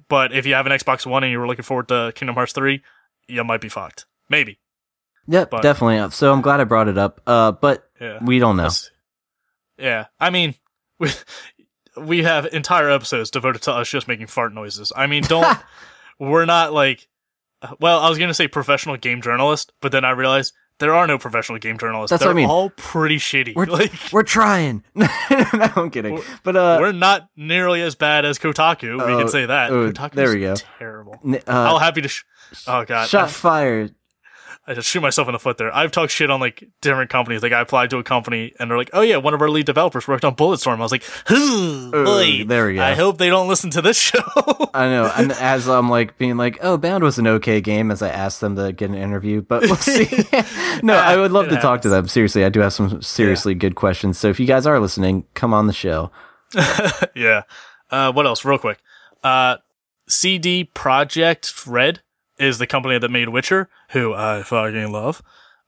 [0.10, 2.54] But if you have an Xbox One and you were looking forward to Kingdom Hearts
[2.54, 2.82] 3,
[3.28, 4.08] you might be fucked.
[4.28, 4.58] Maybe.
[5.28, 6.10] yep, But- definitely.
[6.10, 7.22] So I'm glad I brought it up.
[7.28, 8.18] Uh, but Yeah.
[8.24, 8.70] we don't know.
[9.78, 10.06] Yeah.
[10.20, 10.56] I mean,
[11.00, 11.10] we,
[11.96, 14.92] we have entire episodes devoted to us just making fart noises.
[14.96, 15.60] I mean, don't,
[16.20, 17.08] we're not like,
[17.80, 21.08] well, I was going to say professional game journalist, but then I realized there are
[21.08, 22.10] no professional game journalists.
[22.12, 22.50] That's They're what I mean.
[22.50, 23.56] all pretty shitty.
[23.56, 24.84] We're like, we're trying.
[24.96, 26.16] no, I'm kidding.
[26.16, 28.98] We're- But uh, we're not nearly as bad as Kotaku.
[29.06, 29.72] we Oh, can say that.
[29.72, 30.56] oh, Kotaku's there we go.
[30.80, 31.16] terrible.
[31.26, 32.10] n- I'll uh happy to.
[32.10, 32.24] Sh-
[32.68, 33.96] oh god, shot fired.
[34.68, 35.74] I just shoot myself in the foot there.
[35.76, 37.44] I've talked shit on like different companies.
[37.44, 39.68] Like I applied to a company and they're like, "Oh yeah, one of our lead
[39.68, 42.82] developers worked on Bulletstorm." I was like, "Hmm, boy, there we go.
[42.82, 44.24] I hope they don't listen to this show."
[44.74, 45.06] I know.
[45.16, 48.42] And as I'm like being like, oh, Bound was an okay game as I asked
[48.42, 50.08] them to get an interview, but we'll see.
[50.84, 52.08] no, I would love It to talk to them.
[52.08, 54.18] Seriously, I do have some seriously good questions.
[54.18, 56.12] So if you guys are listening, come on the show.
[57.16, 57.44] yeah.
[57.92, 58.44] Uh, what else?
[58.44, 58.80] Real quick.
[59.24, 59.58] Uh,
[60.08, 62.02] CD Projekt Red
[62.38, 65.22] is the company that made Witcher, who I fucking love.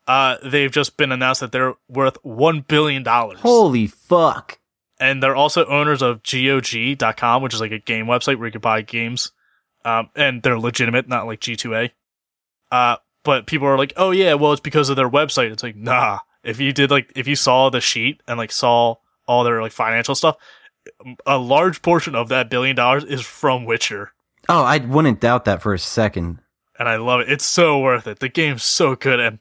[0.08, 3.40] Uh, they've just been announced that they're worth one billion dollars.
[3.42, 4.60] Holy fuck.
[5.00, 8.62] and they're also owners of GOG.com, which is like a game website where you can
[8.62, 9.32] buy games.
[9.86, 11.92] Um, and they're legitimate, not like G2A.
[12.72, 15.52] Uh, but people are like, oh yeah, well, it's because of their website.
[15.52, 16.20] It's like, nah.
[16.44, 18.96] If you did like, if you saw the sheet and like saw
[19.28, 20.38] all their like financial stuff,
[21.26, 24.14] a large portion of that billion dollars is from Witcher.
[24.48, 26.40] Oh, I wouldn't doubt that for a second.
[26.80, 27.30] And I love it.
[27.32, 28.20] It's so worth it.
[28.20, 29.20] The game's so good.
[29.20, 29.40] And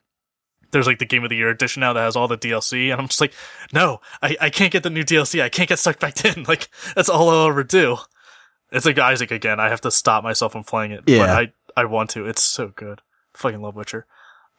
[0.71, 2.91] there's like the Game of the Year edition now that has all the DLC.
[2.91, 3.33] And I'm just like,
[3.73, 5.43] no, I, I can't get the new DLC.
[5.43, 6.45] I can't get sucked back in.
[6.49, 7.99] Like, that's all I'll ever do.
[8.73, 9.61] It's like Isaac again.
[9.61, 11.05] I have to stop myself from playing it.
[11.07, 11.35] But Yeah.
[11.37, 12.27] I, I want to.
[12.27, 13.01] It's so good.
[13.35, 14.07] Fucking love Witcher.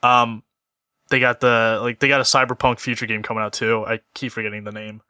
[0.03, 0.43] Um,
[1.09, 3.85] they got the, like, they got a Cyberpunk future game coming out too.
[3.87, 5.01] I keep forgetting the name.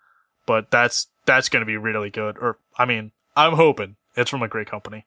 [0.46, 2.38] But that's, that's going to be really good.
[2.38, 3.98] Or, I mean, I'm hoping.
[4.16, 5.06] It's from a great company.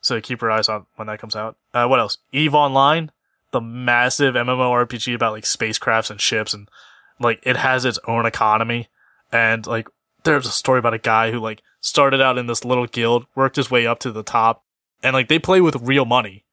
[0.00, 1.56] So keep your eyes on when that comes out.
[1.74, 2.18] Uh, what else?
[2.32, 3.10] Eve Online,
[3.50, 6.68] the massive MMORPG about like spacecrafts and ships and
[7.18, 8.88] like it has its own economy.
[9.32, 9.88] And like
[10.24, 13.56] there's a story about a guy who like started out in this little guild, worked
[13.56, 14.62] his way up to the top,
[15.02, 16.44] and like they play with real money.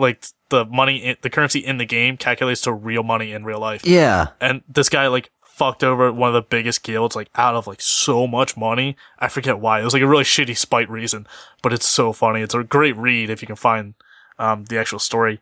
[0.00, 3.58] Like the money, in, the currency in the game calculates to real money in real
[3.58, 4.28] life Yeah.
[4.40, 7.82] and this guy like fucked over one of the biggest guilds like out of like
[7.82, 8.96] so much money.
[9.18, 9.80] I forget why.
[9.80, 11.26] It was like a really shitty spite reason,
[11.62, 12.40] but it's so funny.
[12.40, 13.94] It's a great read if you can find
[14.38, 15.40] um, the actual story.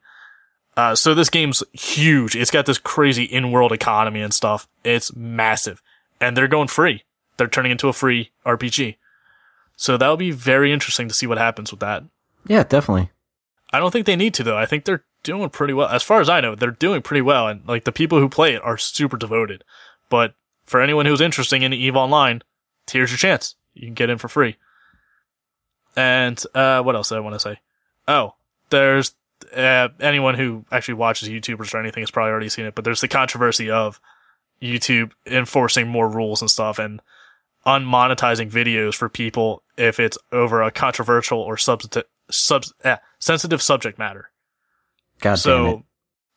[0.76, 2.34] Uh, so this game's huge.
[2.34, 4.66] It's got this crazy in-world economy and stuff.
[4.84, 5.82] It's massive,
[6.20, 7.04] and they're going free.
[7.36, 8.96] They're turning into a free RPG.
[9.76, 12.04] So that'll be very interesting to see what happens with that.
[12.46, 13.10] Yeah, definitely.
[13.72, 14.56] I don't think they need to though.
[14.56, 15.88] I think they're doing pretty well.
[15.88, 18.54] As far as I know, they're doing pretty well and like the people who play
[18.54, 19.64] it are super devoted.
[20.08, 20.34] But
[20.64, 22.42] for anyone who's interested in EVE Online,
[22.90, 23.54] here's your chance.
[23.74, 24.56] You can get in for free.
[25.96, 27.58] And uh, what else did I want to say?
[28.06, 28.34] Oh,
[28.70, 29.14] there's
[29.54, 33.00] uh, anyone who actually watches YouTubers or anything has probably already seen it, but there's
[33.00, 34.00] the controversy of
[34.60, 37.00] YouTube enforcing more rules and stuff and
[37.66, 43.98] unmonetizing videos for people if it's over a controversial or substantive, sub, eh, sensitive subject
[43.98, 44.30] matter.
[45.20, 45.38] God damn it.
[45.38, 45.84] So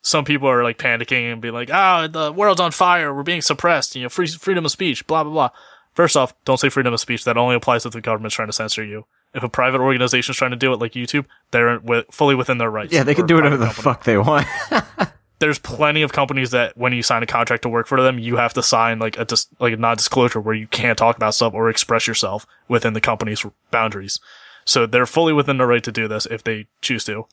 [0.02, 3.14] some people are like panicking and being like, "Ah, the world's on fire.
[3.14, 3.96] We're being suppressed.
[3.96, 5.06] You know, free freedom of speech.
[5.06, 5.50] Blah blah blah."
[5.94, 7.24] First off, don't say freedom of speech.
[7.24, 9.06] That only applies if the government's trying to censor you.
[9.34, 12.70] If a private organization's trying to do it, like YouTube, they're wi- fully within their
[12.70, 12.92] rights.
[12.92, 13.82] Yeah, they can do whatever the company.
[13.82, 14.46] fuck they want.
[15.40, 18.36] There's plenty of companies that when you sign a contract to work for them, you
[18.36, 21.54] have to sign like a dis- like a non-disclosure where you can't talk about stuff
[21.54, 24.20] or express yourself within the company's boundaries.
[24.64, 27.26] So they're fully within their right to do this if they choose to.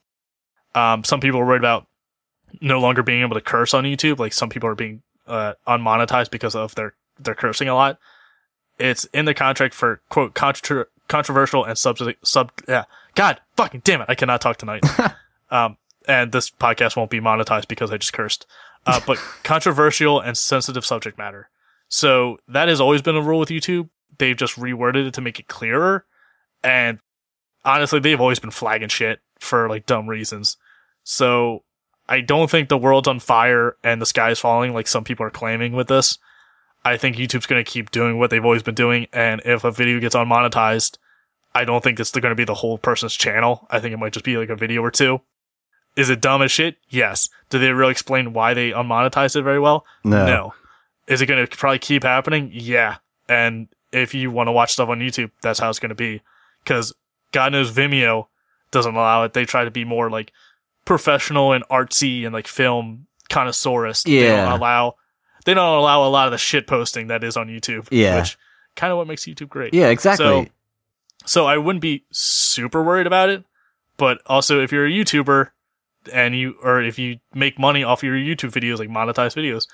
[0.74, 1.88] Um, some people are worried about
[2.62, 4.20] no longer being able to curse on YouTube.
[4.20, 8.00] Like some people are being uh, unmonetized because of their their cursing a lot.
[8.80, 12.52] It's in the contract for quote contro- controversial and sub sub.
[12.68, 12.86] Yeah,
[13.16, 14.08] God fucking damn it!
[14.10, 14.84] I cannot talk tonight.
[15.50, 15.78] um,
[16.08, 18.46] and this podcast won't be monetized because I just cursed.
[18.86, 21.50] Uh, but controversial and sensitive subject matter.
[21.90, 23.90] So that has always been a rule with YouTube.
[24.18, 26.06] They've just reworded it to make it clearer.
[26.64, 27.00] And
[27.64, 30.58] honestly, they've always been flagging shit for like dumb reasons.
[31.04, 31.64] So
[32.10, 35.26] I don't think the world's on fire and the sky is falling like some people
[35.26, 36.18] are claiming with this.
[36.86, 39.08] I think YouTube's going to keep doing what they've always been doing.
[39.12, 40.98] And if a video gets unmonetized,
[41.54, 43.68] I don't think it's going to be the whole person's channel.
[43.70, 45.22] I think it might just be like a video or two.
[45.98, 46.78] Is it dumb as shit?
[46.90, 47.28] Yes.
[47.50, 49.86] Do they really explain why they unmonetized it very well?
[50.04, 50.26] no.
[50.26, 50.54] No.
[51.08, 52.52] Is it going to probably keep happening?
[52.54, 52.98] Yeah.
[53.30, 56.22] And if you want to watch stuff on YouTube, that's how it's going to be.
[56.66, 56.94] Cause
[57.32, 58.28] God knows Vimeo
[58.72, 59.34] doesn't allow it.
[59.34, 60.34] They try to be more like
[60.88, 64.06] professional and artsy and like film connoisseurist.
[64.06, 64.46] They Yeah.
[64.46, 64.96] don't allow,
[65.46, 67.88] they don't allow a lot of the shit posting that is on YouTube.
[67.92, 68.20] Yeah.
[68.20, 68.38] Which
[68.76, 69.74] kind of what makes YouTube great.
[69.74, 70.26] Yeah, exactly.
[70.26, 70.46] So,
[71.26, 73.44] so I wouldn't be super worried about it.
[73.98, 75.50] But also, if you're a YouTuber
[76.14, 79.68] and you, or if you make money off your YouTube videos, like monetized videos,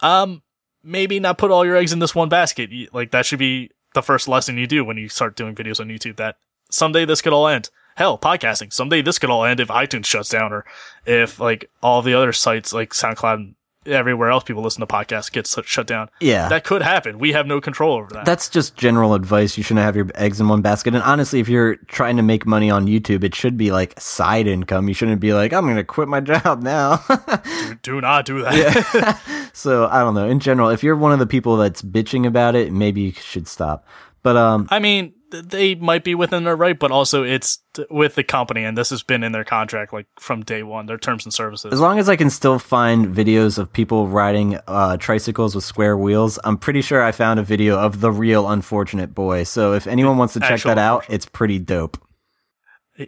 [0.00, 0.42] um,
[0.82, 2.70] maybe not put all your eggs in this one basket.
[2.92, 5.88] Like that should be the first lesson you do when you start doing videos on
[5.88, 6.16] YouTube.
[6.16, 6.36] That
[6.70, 7.68] someday this could all end.
[7.96, 8.72] Hell, podcasting.
[8.72, 10.64] Someday this could all end if iTunes shuts down or
[11.06, 13.54] if like all the other sites like SoundCloud and
[13.86, 16.08] everywhere else people listen to podcasts gets shut down.
[16.20, 16.48] yeah.
[16.48, 17.18] That could happen.
[17.18, 18.24] We have no control over that.
[18.24, 19.56] That's just general advice.
[19.56, 20.94] You shouldn't have your eggs in one basket.
[20.94, 24.46] And honestly, if you're trying to make money on YouTube, it should be like side
[24.48, 24.88] income.
[24.88, 27.00] You shouldn't be like, I'm going to quit my job now.
[27.06, 29.20] do, do not do that.
[29.52, 30.26] so I don't know.
[30.26, 33.46] In general, if you're one of the people that's bitching about it, maybe you should
[33.46, 33.86] stop.
[34.24, 35.12] But um, I mean,
[35.42, 38.90] they might be within their right, but also it's t- with the company, and this
[38.90, 41.72] has been in their contract like from day one, their terms and services.
[41.72, 45.96] as long as I can still find videos of people riding uh, tricycles with square
[45.96, 49.42] wheels, I'm pretty sure I found a video of the real unfortunate boy.
[49.44, 51.98] So if anyone wants to check Actual that out, it's pretty dope.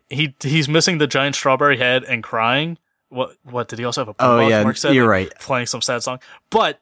[0.09, 2.79] he he's missing the giant strawberry head and crying.
[3.09, 5.33] What what did he also have a Oh yeah, Mark said, you're right.
[5.39, 6.18] playing some sad song,
[6.51, 6.81] but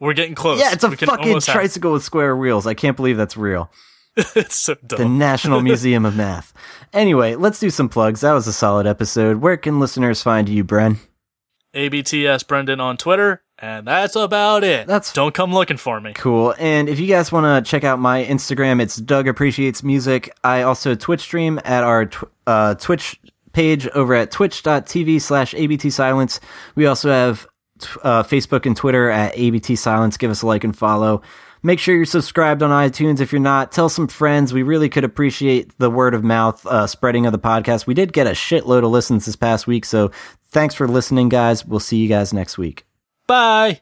[0.00, 0.58] we're getting close.
[0.60, 2.66] Yeah, it's a We fucking almost have- tricycle with square wheels.
[2.66, 3.70] I can't believe that's real.
[4.34, 5.06] it's so the.
[5.08, 6.52] National Museum of Math.
[6.92, 8.20] Anyway, let's do some plugs.
[8.22, 9.38] That was a solid episode.
[9.38, 10.98] Where can listeners find you, Bren?
[11.74, 14.86] ABTS Brendan on Twitter, and that's about it.
[14.86, 16.14] That's- don't come looking for me.
[16.14, 16.54] Cool.
[16.58, 20.34] And if you guys want to check out my Instagram, it's Doug Appreciates Music.
[20.42, 23.20] I also Twitch stream at our tw- uh, Twitch
[23.52, 26.40] page over at twitch.tv slash ABT Silence.
[26.76, 27.46] We also have
[27.78, 30.16] t- uh, Facebook and Twitter at ABT Silence.
[30.16, 31.20] Give us a like and follow.
[31.62, 33.20] Make sure you're subscribed on iTunes.
[33.20, 34.52] If you're not, tell some friends.
[34.52, 37.86] We really could appreciate the word of mouth uh, spreading of the podcast.
[37.86, 40.10] We did get a shitload of listens this past week, so
[40.50, 41.64] thanks for listening, guys.
[41.64, 42.86] We'll see you guys next week.
[43.26, 43.80] Bye.